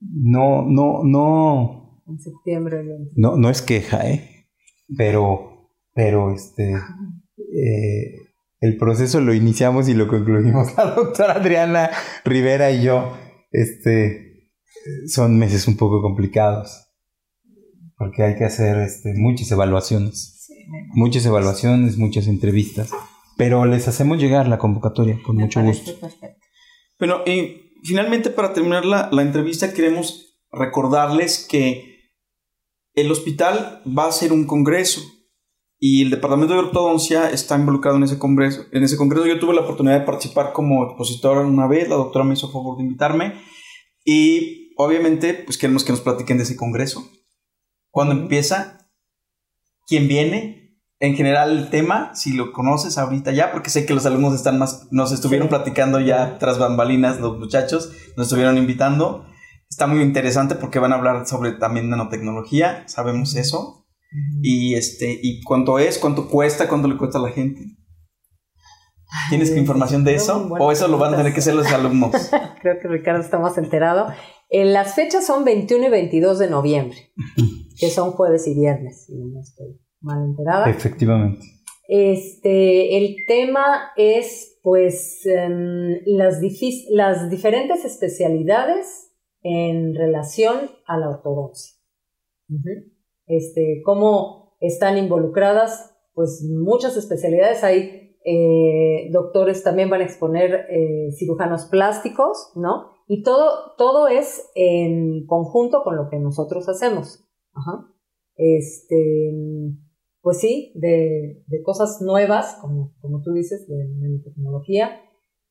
No, 0.01 0.65
no, 0.65 1.03
no, 1.05 2.03
En 2.07 2.19
septiembre. 2.19 2.85
no, 3.17 3.37
no 3.37 3.51
es 3.51 3.63
queja, 3.63 4.09
¿eh? 4.09 4.47
Pero, 4.97 5.71
pero 5.93 6.33
este, 6.33 6.73
eh, 6.73 8.15
el 8.61 8.77
proceso 8.79 9.21
lo 9.21 9.35
iniciamos 9.35 9.89
y 9.89 9.95
lo 9.95 10.09
concluimos 10.09 10.75
la 10.77 10.95
doctora 10.95 11.35
Adriana 11.35 11.91
Rivera 12.25 12.71
y 12.71 12.83
yo. 12.83 13.13
Este, 13.51 14.51
son 15.07 15.39
meses 15.39 15.69
un 15.69 15.77
poco 15.77 16.01
complicados. 16.01 16.87
Porque 17.97 18.23
hay 18.23 18.37
que 18.37 18.45
hacer 18.45 18.79
este, 18.79 19.13
muchas 19.15 19.51
evaluaciones. 19.51 20.45
Sí, 20.47 20.55
Muchas 20.95 21.27
evaluaciones, 21.27 21.99
muchas 21.99 22.29
entrevistas. 22.29 22.91
Pero 23.39 23.65
les 23.65 23.89
hacemos 23.89 24.19
llegar 24.19 24.49
la 24.49 24.59
convocatoria 24.59 25.19
con 25.25 25.37
me 25.37 25.45
mucho 25.45 25.63
gusto. 25.63 25.99
perfecto. 25.99 26.47
Bueno, 26.99 27.23
y 27.25 27.73
finalmente 27.85 28.29
para 28.29 28.53
terminar 28.53 28.85
la, 28.85 29.09
la 29.11 29.23
entrevista 29.23 29.73
queremos 29.73 30.39
recordarles 30.51 31.47
que 31.49 32.11
el 32.95 33.11
hospital 33.11 33.83
va 33.87 34.05
a 34.05 34.09
hacer 34.09 34.33
un 34.33 34.45
congreso 34.45 35.01
y 35.79 36.03
el 36.03 36.11
departamento 36.11 36.55
de 36.55 36.61
ortodoncia 36.61 37.31
está 37.31 37.57
involucrado 37.57 37.97
en 37.97 38.03
ese 38.03 38.19
congreso. 38.19 38.67
En 38.73 38.83
ese 38.83 38.97
congreso 38.97 39.27
yo 39.27 39.39
tuve 39.39 39.55
la 39.55 39.61
oportunidad 39.61 40.01
de 40.01 40.07
participar 40.07 40.53
como 40.53 40.85
expositor 40.85 41.39
una 41.39 41.69
vez, 41.69 41.89
la 41.89 41.95
doctora 41.95 42.25
me 42.25 42.35
hizo 42.35 42.51
favor 42.51 42.77
de 42.77 42.83
invitarme 42.83 43.35
y 44.05 44.75
obviamente 44.77 45.35
pues 45.35 45.57
queremos 45.57 45.85
que 45.85 45.93
nos 45.93 46.01
platiquen 46.01 46.39
de 46.39 46.43
ese 46.43 46.57
congreso. 46.57 47.09
¿Cuándo 47.91 48.15
empieza? 48.15 48.91
¿Quién 49.87 50.09
viene? 50.09 50.68
En 51.01 51.15
general 51.15 51.57
el 51.57 51.71
tema, 51.71 52.13
si 52.15 52.33
lo 52.33 52.53
conoces 52.53 52.99
ahorita 52.99 53.31
ya, 53.31 53.53
porque 53.53 53.71
sé 53.71 53.87
que 53.87 53.95
los 53.95 54.05
alumnos 54.05 54.35
están 54.35 54.59
más, 54.59 54.89
nos 54.91 55.13
estuvieron 55.13 55.49
platicando 55.49 56.01
ya 56.01 56.39
tras 56.39 56.59
bambalinas 56.59 57.21
los 57.21 57.39
muchachos, 57.39 57.93
nos 58.17 58.27
estuvieron 58.27 58.59
invitando. 58.59 59.25
Está 59.71 59.87
muy 59.87 60.03
interesante 60.03 60.57
porque 60.57 60.81
van 60.81 60.93
a 60.93 60.97
hablar 60.97 61.25
sobre 61.29 61.53
también 61.53 61.89
nanotecnología, 61.89 62.83
sabemos 62.89 63.37
eso. 63.37 63.87
Y 64.43 64.75
este, 64.75 65.21
y 65.23 65.43
cuánto 65.45 65.79
es, 65.79 65.99
cuánto 65.99 66.29
cuesta, 66.29 66.69
cuánto 66.69 66.89
le 66.89 66.97
cuesta 66.97 67.19
a 67.19 67.23
la 67.23 67.31
gente. 67.31 67.61
¿Tienes 69.29 69.53
Ay, 69.53 69.59
información 69.59 70.03
de 70.03 70.17
eso? 70.17 70.49
¿O 70.59 70.73
eso 70.73 70.89
lo 70.89 70.99
van 70.99 71.15
a 71.15 71.17
tener 71.17 71.33
que 71.33 71.41
hacer 71.41 71.55
los 71.55 71.71
alumnos? 71.73 72.13
Creo 72.63 72.81
que 72.81 72.89
Ricardo 72.89 73.21
está 73.21 73.39
más 73.39 73.57
enterado. 73.57 74.09
Eh, 74.49 74.65
las 74.65 74.95
fechas 74.95 75.25
son 75.27 75.45
21 75.45 75.87
y 75.87 75.91
22 75.91 76.39
de 76.39 76.51
noviembre, 76.51 77.13
que 77.79 77.91
son 77.91 78.11
jueves 78.13 78.49
y 78.49 78.55
viernes, 78.55 79.05
si 79.07 79.15
no 79.15 79.41
estoy 79.41 79.79
mal 80.01 80.25
enterada. 80.25 80.69
Efectivamente. 80.71 81.45
Este, 81.89 82.99
el 82.99 83.17
tema 83.27 83.93
es, 83.97 84.59
pues, 84.63 85.25
em, 85.25 86.01
las, 86.05 86.41
las 86.91 87.31
diferentes 87.31 87.85
especialidades 87.85 89.11
en 89.43 89.95
relación 89.95 90.71
a 90.87 90.99
la 90.99 91.09
ortodoncia. 91.09 91.75
Ujú. 92.51 92.93
Este, 93.27 93.81
cómo 93.85 94.57
están 94.61 94.99
involucradas, 94.99 95.95
pues, 96.13 96.45
muchas 96.51 96.97
especialidades. 96.97 97.65
Hay 97.65 98.09
eh, 98.25 99.09
doctores 99.11 99.63
también 99.63 99.89
van 99.89 100.03
a 100.03 100.05
exponer 100.05 100.67
eh, 100.69 101.11
cirujanos 101.17 101.65
plásticos, 101.67 102.53
¿no? 102.57 102.91
Y 103.07 103.23
todo, 103.23 103.75
todo 103.79 104.09
es 104.09 104.51
en 104.55 105.25
conjunto 105.27 105.83
con 105.83 105.97
lo 105.97 106.11
que 106.11 106.19
nosotros 106.19 106.69
hacemos. 106.69 107.25
Ajá. 107.55 107.87
Este, 108.37 109.33
pues 110.21 110.41
sí, 110.41 110.73
de, 110.75 111.43
de 111.47 111.63
cosas 111.63 111.99
nuevas, 112.03 112.59
como, 112.61 112.95
como 113.01 113.23
tú 113.23 113.33
dices, 113.33 113.67
de 113.69 113.77
nanotecnología. 114.01 115.01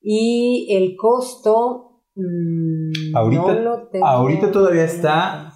Y 0.02 0.68
el 0.76 0.96
costo. 0.96 2.04
mm, 2.16 3.16
Ahorita- 3.16 3.54
no 3.56 3.60
lo 3.62 3.88
tengo. 3.90 4.06
ahorita 4.06 4.52
todavía 4.52 4.84
está- 4.86 5.54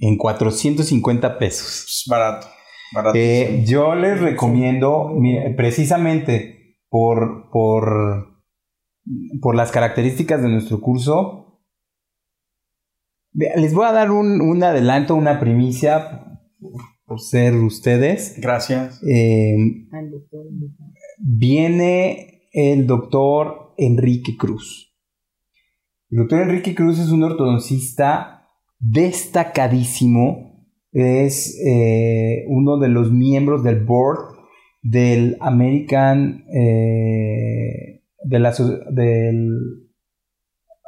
En 0.00 0.18
450 0.18 1.38
pesos. 1.38 2.04
Barato, 2.08 2.46
barato. 2.94 3.16
Eh, 3.18 3.62
yo 3.66 3.94
les 3.94 4.20
recomiendo, 4.20 5.08
mire, 5.08 5.54
precisamente 5.54 6.78
por, 6.88 7.48
por, 7.50 8.42
por 9.40 9.54
las 9.54 9.70
características 9.70 10.42
de 10.42 10.48
nuestro 10.48 10.80
curso, 10.80 11.62
les 13.32 13.72
voy 13.72 13.86
a 13.86 13.92
dar 13.92 14.10
un, 14.10 14.40
un 14.42 14.62
adelanto, 14.62 15.14
una 15.14 15.40
primicia 15.40 16.31
por 17.04 17.20
ser 17.20 17.54
ustedes. 17.54 18.38
Gracias. 18.40 19.02
Eh, 19.06 19.56
viene 21.18 22.48
el 22.52 22.86
doctor 22.86 23.74
Enrique 23.76 24.36
Cruz. 24.36 24.94
El 26.10 26.18
doctor 26.18 26.42
Enrique 26.42 26.74
Cruz 26.74 26.98
es 26.98 27.10
un 27.10 27.22
ortodoncista 27.24 28.48
destacadísimo. 28.78 30.66
Es 30.92 31.58
eh, 31.66 32.44
uno 32.48 32.78
de 32.78 32.88
los 32.88 33.10
miembros 33.10 33.62
del 33.64 33.84
board 33.84 34.36
del 34.82 35.36
American. 35.40 36.44
eh, 36.54 38.02
de 38.24 38.38
la, 38.38 38.52
del, 38.90 39.82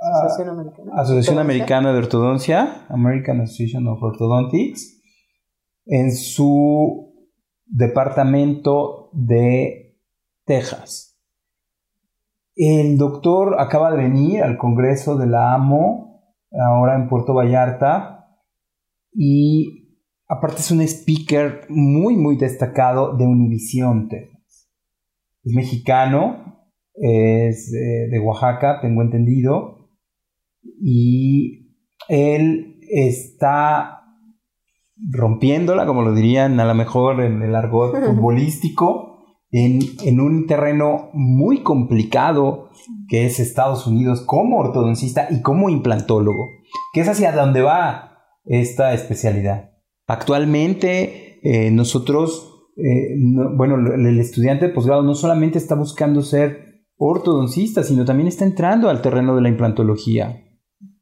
Asociación 0.04 0.48
Americana. 0.50 0.92
Asociación. 0.96 1.38
Americana 1.38 1.92
de 1.92 1.98
Ortodoncia, 1.98 2.86
American 2.88 3.40
Association 3.40 3.86
of 3.88 4.02
Orthodontics, 4.02 5.02
en 5.86 6.12
su 6.12 7.12
departamento 7.66 9.10
de 9.12 9.98
Texas. 10.44 11.18
El 12.56 12.98
doctor 12.98 13.60
acaba 13.60 13.90
de 13.90 13.96
venir 13.96 14.42
al 14.42 14.58
Congreso 14.58 15.16
de 15.16 15.26
la 15.26 15.54
AMO, 15.54 16.22
ahora 16.52 16.94
en 16.94 17.08
Puerto 17.08 17.34
Vallarta, 17.34 18.28
y 19.12 19.98
aparte 20.28 20.60
es 20.60 20.70
un 20.70 20.80
speaker 20.82 21.66
muy, 21.68 22.16
muy 22.16 22.36
destacado 22.36 23.16
de 23.16 23.26
Univisión, 23.26 24.08
Texas. 24.08 24.70
Es 25.42 25.52
mexicano, 25.52 26.68
es 26.94 27.72
eh, 27.74 28.08
de 28.10 28.18
Oaxaca, 28.20 28.80
tengo 28.80 29.02
entendido, 29.02 29.90
y 30.62 31.76
él 32.08 32.78
está 32.88 34.03
rompiéndola, 34.96 35.86
como 35.86 36.02
lo 36.02 36.14
dirían 36.14 36.58
a 36.60 36.64
lo 36.64 36.74
mejor 36.74 37.22
en 37.22 37.42
el 37.42 37.54
argot 37.54 37.94
futbolístico, 38.06 39.24
en, 39.50 39.80
en 40.02 40.20
un 40.20 40.46
terreno 40.46 41.10
muy 41.12 41.62
complicado 41.62 42.70
que 43.08 43.26
es 43.26 43.38
Estados 43.38 43.86
Unidos 43.86 44.22
como 44.22 44.58
ortodoncista 44.58 45.28
y 45.30 45.42
como 45.42 45.70
implantólogo, 45.70 46.48
que 46.92 47.00
es 47.00 47.08
hacia 47.08 47.32
donde 47.32 47.62
va 47.62 48.18
esta 48.44 48.92
especialidad. 48.94 49.70
Actualmente 50.06 51.40
eh, 51.42 51.70
nosotros, 51.70 52.70
eh, 52.76 53.14
bueno, 53.56 53.76
el 53.94 54.18
estudiante 54.18 54.68
de 54.68 54.72
posgrado 54.72 55.02
no 55.02 55.14
solamente 55.14 55.58
está 55.58 55.74
buscando 55.74 56.22
ser 56.22 56.84
ortodoncista, 56.96 57.82
sino 57.82 58.04
también 58.04 58.28
está 58.28 58.44
entrando 58.44 58.88
al 58.88 59.02
terreno 59.02 59.34
de 59.36 59.42
la 59.42 59.48
implantología. 59.48 60.42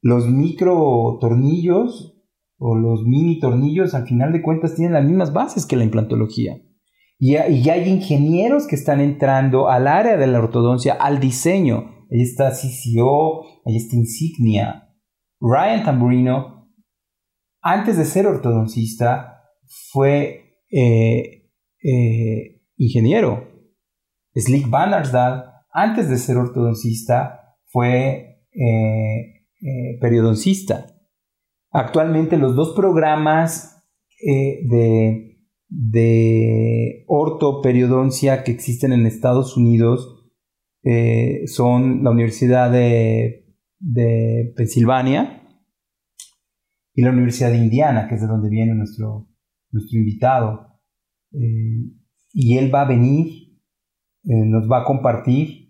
Los 0.01 0.29
micro 0.29 1.19
tornillos 1.21 2.12
o 2.65 2.77
los 2.77 3.03
mini 3.05 3.41
tornillos, 3.41 3.93
al 3.95 4.07
final 4.07 4.33
de 4.33 4.41
cuentas, 4.41 4.77
tienen 4.77 4.93
las 4.95 5.05
mismas 5.05 5.33
bases 5.33 5.67
que 5.67 5.75
la 5.75 5.83
implantología. 5.83 6.63
Y, 7.19 7.33
y 7.37 7.71
hay 7.71 7.89
ingenieros 7.89 8.69
que 8.69 8.77
están 8.77 9.01
entrando 9.01 9.69
al 9.69 9.89
área 9.89 10.17
de 10.17 10.29
la 10.29 10.39
ortodoncia, 10.39 10.95
al 10.95 11.19
diseño. 11.19 12.07
Ahí 12.11 12.23
está 12.23 12.53
CCO, 12.53 13.43
ahí 13.67 13.77
está 13.77 13.97
Insignia. 13.97 14.89
Ryan 15.41 15.85
Tamburino, 15.85 16.73
antes 17.61 17.97
de 17.97 18.05
ser 18.05 18.29
ortodoncista, 18.29 19.43
fue 19.91 20.61
eh, 20.71 21.51
eh, 21.83 22.63
ingeniero. 22.77 23.49
Slick 24.37 24.71
Van 24.71 24.95
Arsdal, 24.95 25.47
antes 25.73 26.09
de 26.09 26.17
ser 26.17 26.37
ortodoncista, 26.37 27.57
fue 27.67 28.47
eh, 28.53 29.99
periodoncista. 30.01 30.92
Actualmente 31.73 32.37
los 32.37 32.55
dos 32.55 32.75
programas 32.77 33.83
de, 34.21 35.39
de 35.69 37.05
ortoperiodoncia 37.09 38.45
que 38.45 38.53
existen 38.53 38.93
en 38.93 39.07
Estados 39.07 39.57
Unidos 39.57 40.31
son 41.47 42.05
la 42.05 42.11
Universidad 42.11 42.71
de 42.71 43.43
de 43.83 44.53
Pensilvania 44.57 45.43
y 46.95 47.03
la 47.03 47.11
Universidad 47.11 47.51
de 47.51 47.59
Indiana, 47.59 48.07
que 48.09 48.15
es 48.15 48.21
de 48.21 48.29
donde 48.29 48.49
viene 48.49 48.75
nuestro, 48.75 49.29
nuestro 49.71 49.99
invitado. 49.99 50.79
Eh, 51.33 51.91
y 52.33 52.59
él 52.59 52.73
va 52.73 52.83
a 52.83 52.89
venir, 52.89 53.59
eh, 54.25 54.45
nos 54.47 54.71
va 54.71 54.83
a 54.83 54.85
compartir 54.85 55.62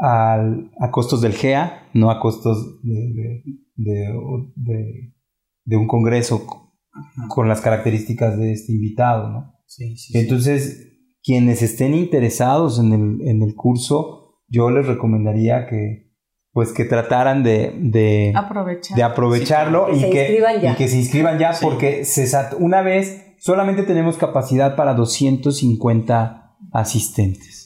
a 0.00 0.90
costos 0.90 1.20
del 1.20 1.34
GEA, 1.34 1.88
no 1.92 2.10
a 2.10 2.20
costos 2.20 2.80
de, 2.82 3.42
de, 3.76 5.76
un 5.76 5.86
congreso 5.86 6.46
con 7.28 7.48
las 7.48 7.60
características 7.60 8.38
de 8.38 8.52
este 8.52 8.72
invitado. 8.72 9.54
Entonces, 10.14 10.90
quienes 11.22 11.62
estén 11.62 11.94
interesados 11.94 12.78
en 12.78 12.92
el, 12.92 13.28
en 13.28 13.42
el 13.42 13.54
curso, 13.54 14.42
yo 14.48 14.70
les 14.70 14.86
recomendaría 14.86 15.66
que, 15.66 16.10
pues 16.52 16.72
que 16.72 16.84
trataran 16.84 17.42
de, 17.42 17.72
de, 17.78 18.32
de 18.96 19.02
aprovecharlo 19.02 19.94
y, 19.94 20.10
que, 20.10 20.42
y, 20.62 20.74
que, 20.74 20.88
se 20.88 20.96
inscriban 20.96 21.38
ya 21.38 21.52
porque 21.60 22.04
se, 22.04 22.28
una 22.58 22.82
vez 22.82 23.34
solamente 23.38 23.84
tenemos 23.84 24.16
capacidad 24.16 24.76
para 24.76 24.94
250 24.94 26.56
asistentes. 26.72 27.59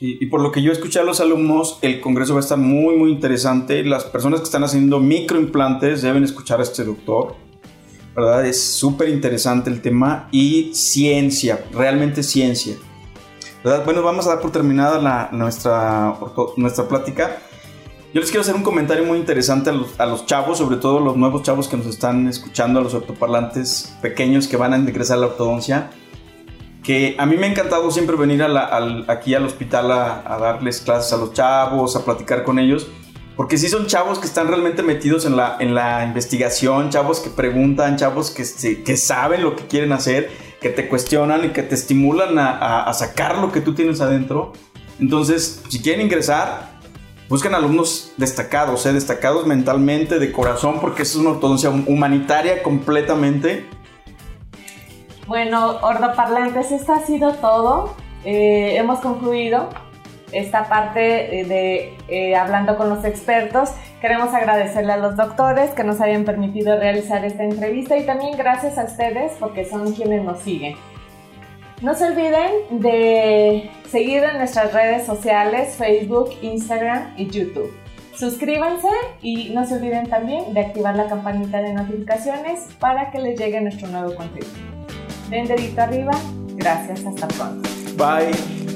Y 0.00 0.26
por 0.26 0.40
lo 0.40 0.52
que 0.52 0.62
yo 0.62 0.70
escuché 0.70 1.00
a 1.00 1.02
los 1.02 1.20
alumnos, 1.20 1.78
el 1.82 2.00
congreso 2.00 2.34
va 2.34 2.40
a 2.40 2.42
estar 2.42 2.58
muy, 2.58 2.96
muy 2.96 3.10
interesante. 3.10 3.82
Las 3.82 4.04
personas 4.04 4.40
que 4.40 4.44
están 4.44 4.62
haciendo 4.62 5.00
microimplantes 5.00 6.02
deben 6.02 6.22
escuchar 6.22 6.60
a 6.60 6.62
este 6.62 6.84
doctor. 6.84 7.34
¿Verdad? 8.14 8.46
Es 8.46 8.62
súper 8.62 9.08
interesante 9.08 9.70
el 9.70 9.80
tema 9.80 10.28
y 10.30 10.72
ciencia, 10.72 11.64
realmente 11.72 12.22
ciencia. 12.22 12.76
Bueno, 13.84 14.02
vamos 14.02 14.26
a 14.26 14.30
dar 14.30 14.40
por 14.40 14.52
terminada 14.52 15.30
nuestra, 15.32 16.16
nuestra 16.56 16.88
plática. 16.88 17.38
Yo 18.14 18.20
les 18.20 18.30
quiero 18.30 18.40
hacer 18.40 18.54
un 18.54 18.62
comentario 18.62 19.04
muy 19.04 19.18
interesante 19.18 19.70
a 19.70 20.06
los, 20.06 20.24
chavos, 20.26 20.58
sobre 20.58 20.76
todo 20.78 20.98
los 21.00 21.16
nuevos 21.16 21.42
chavos 21.42 21.68
que 21.68 21.76
nos 21.76 21.86
están 21.86 22.26
escuchando, 22.26 22.80
a 22.80 22.82
los 22.82 22.94
ortoparlantes 22.94 23.94
pequeños 24.00 24.48
que 24.48 24.56
van 24.56 24.72
a 24.72 24.78
ingresar 24.78 25.18
a 25.18 25.20
la 25.20 25.26
ortodoncia. 25.26 25.90
Que 26.88 27.16
a 27.18 27.26
mí 27.26 27.36
me 27.36 27.44
ha 27.44 27.50
encantado 27.50 27.90
siempre 27.90 28.16
venir 28.16 28.42
aquí 29.08 29.34
al 29.34 29.44
hospital 29.44 29.92
a, 29.92 30.38
darles 30.40 30.80
clases 30.80 31.12
a 31.12 31.18
los 31.18 31.34
chavos, 31.34 31.94
a 31.96 32.02
platicar 32.02 32.44
con 32.44 32.58
ellos. 32.58 32.86
Porque 33.36 33.58
sí 33.58 33.68
son 33.68 33.88
chavos 33.88 34.18
que 34.18 34.24
están 34.24 34.48
realmente 34.48 34.82
metidos 34.82 35.26
en 35.26 35.36
la, 35.36 36.02
investigación, 36.06 36.88
chavos 36.88 37.20
que 37.20 37.28
preguntan, 37.28 37.98
chavos 37.98 38.30
que, 38.30 38.96
saben 38.96 39.42
lo 39.42 39.54
que 39.54 39.66
quieren 39.66 39.92
hacer, 39.92 40.30
que 40.62 40.70
te 40.70 40.88
cuestionan 40.88 41.44
y 41.44 41.48
que 41.50 41.62
te 41.62 41.74
estimulan 41.74 42.38
a, 42.38 42.84
a 42.84 42.94
sacar 42.94 43.36
lo 43.36 43.52
que 43.52 43.60
tú 43.60 43.74
tienes 43.74 44.00
adentro. 44.00 44.54
Entonces, 44.98 45.62
si 45.68 45.82
quieren 45.82 46.06
ingresar, 46.06 46.78
Buscan 47.28 47.54
alumnos 47.54 48.12
destacados, 48.16 48.86
¿eh? 48.86 48.94
destacados 48.94 49.46
mentalmente, 49.46 50.18
de 50.18 50.32
corazón, 50.32 50.80
porque 50.80 51.02
es 51.02 51.14
una 51.14 51.30
ortodoncia 51.32 51.68
humanitaria 51.68 52.62
completamente. 52.62 53.66
Bueno, 55.28 55.76
ordoparlantes, 55.82 56.72
esto 56.72 56.94
ha 56.94 57.00
sido 57.00 57.34
todo. 57.34 57.94
Eh, 58.24 58.76
hemos 58.78 59.00
concluido 59.00 59.68
esta 60.32 60.70
parte 60.70 61.00
de 61.00 61.94
eh, 62.08 62.34
hablando 62.34 62.78
con 62.78 62.88
los 62.88 63.04
expertos. 63.04 63.72
Queremos 64.00 64.32
agradecerle 64.32 64.94
a 64.94 64.96
los 64.96 65.16
doctores 65.16 65.72
que 65.72 65.84
nos 65.84 66.00
hayan 66.00 66.24
permitido 66.24 66.78
realizar 66.78 67.26
esta 67.26 67.44
entrevista 67.44 67.98
y 67.98 68.06
también 68.06 68.38
gracias 68.38 68.78
a 68.78 68.84
ustedes 68.84 69.32
porque 69.38 69.66
son 69.66 69.92
quienes 69.92 70.24
nos 70.24 70.40
siguen. 70.40 70.76
No 71.82 71.94
se 71.94 72.06
olviden 72.06 72.80
de 72.80 73.70
seguir 73.90 74.24
en 74.24 74.38
nuestras 74.38 74.72
redes 74.72 75.04
sociales, 75.04 75.76
Facebook, 75.76 76.30
Instagram 76.40 77.12
y 77.18 77.26
YouTube. 77.26 77.70
Suscríbanse 78.16 78.88
y 79.20 79.50
no 79.50 79.66
se 79.66 79.74
olviden 79.74 80.08
también 80.08 80.54
de 80.54 80.60
activar 80.60 80.96
la 80.96 81.06
campanita 81.06 81.60
de 81.60 81.74
notificaciones 81.74 82.66
para 82.80 83.10
que 83.10 83.18
les 83.18 83.38
llegue 83.38 83.60
nuestro 83.60 83.88
nuevo 83.88 84.14
contenido. 84.14 84.77
Den 85.30 85.46
dedito 85.46 85.82
arriba, 85.82 86.12
gracias, 86.56 87.04
hasta 87.04 87.28
pronto. 87.28 87.68
Bye. 87.96 88.67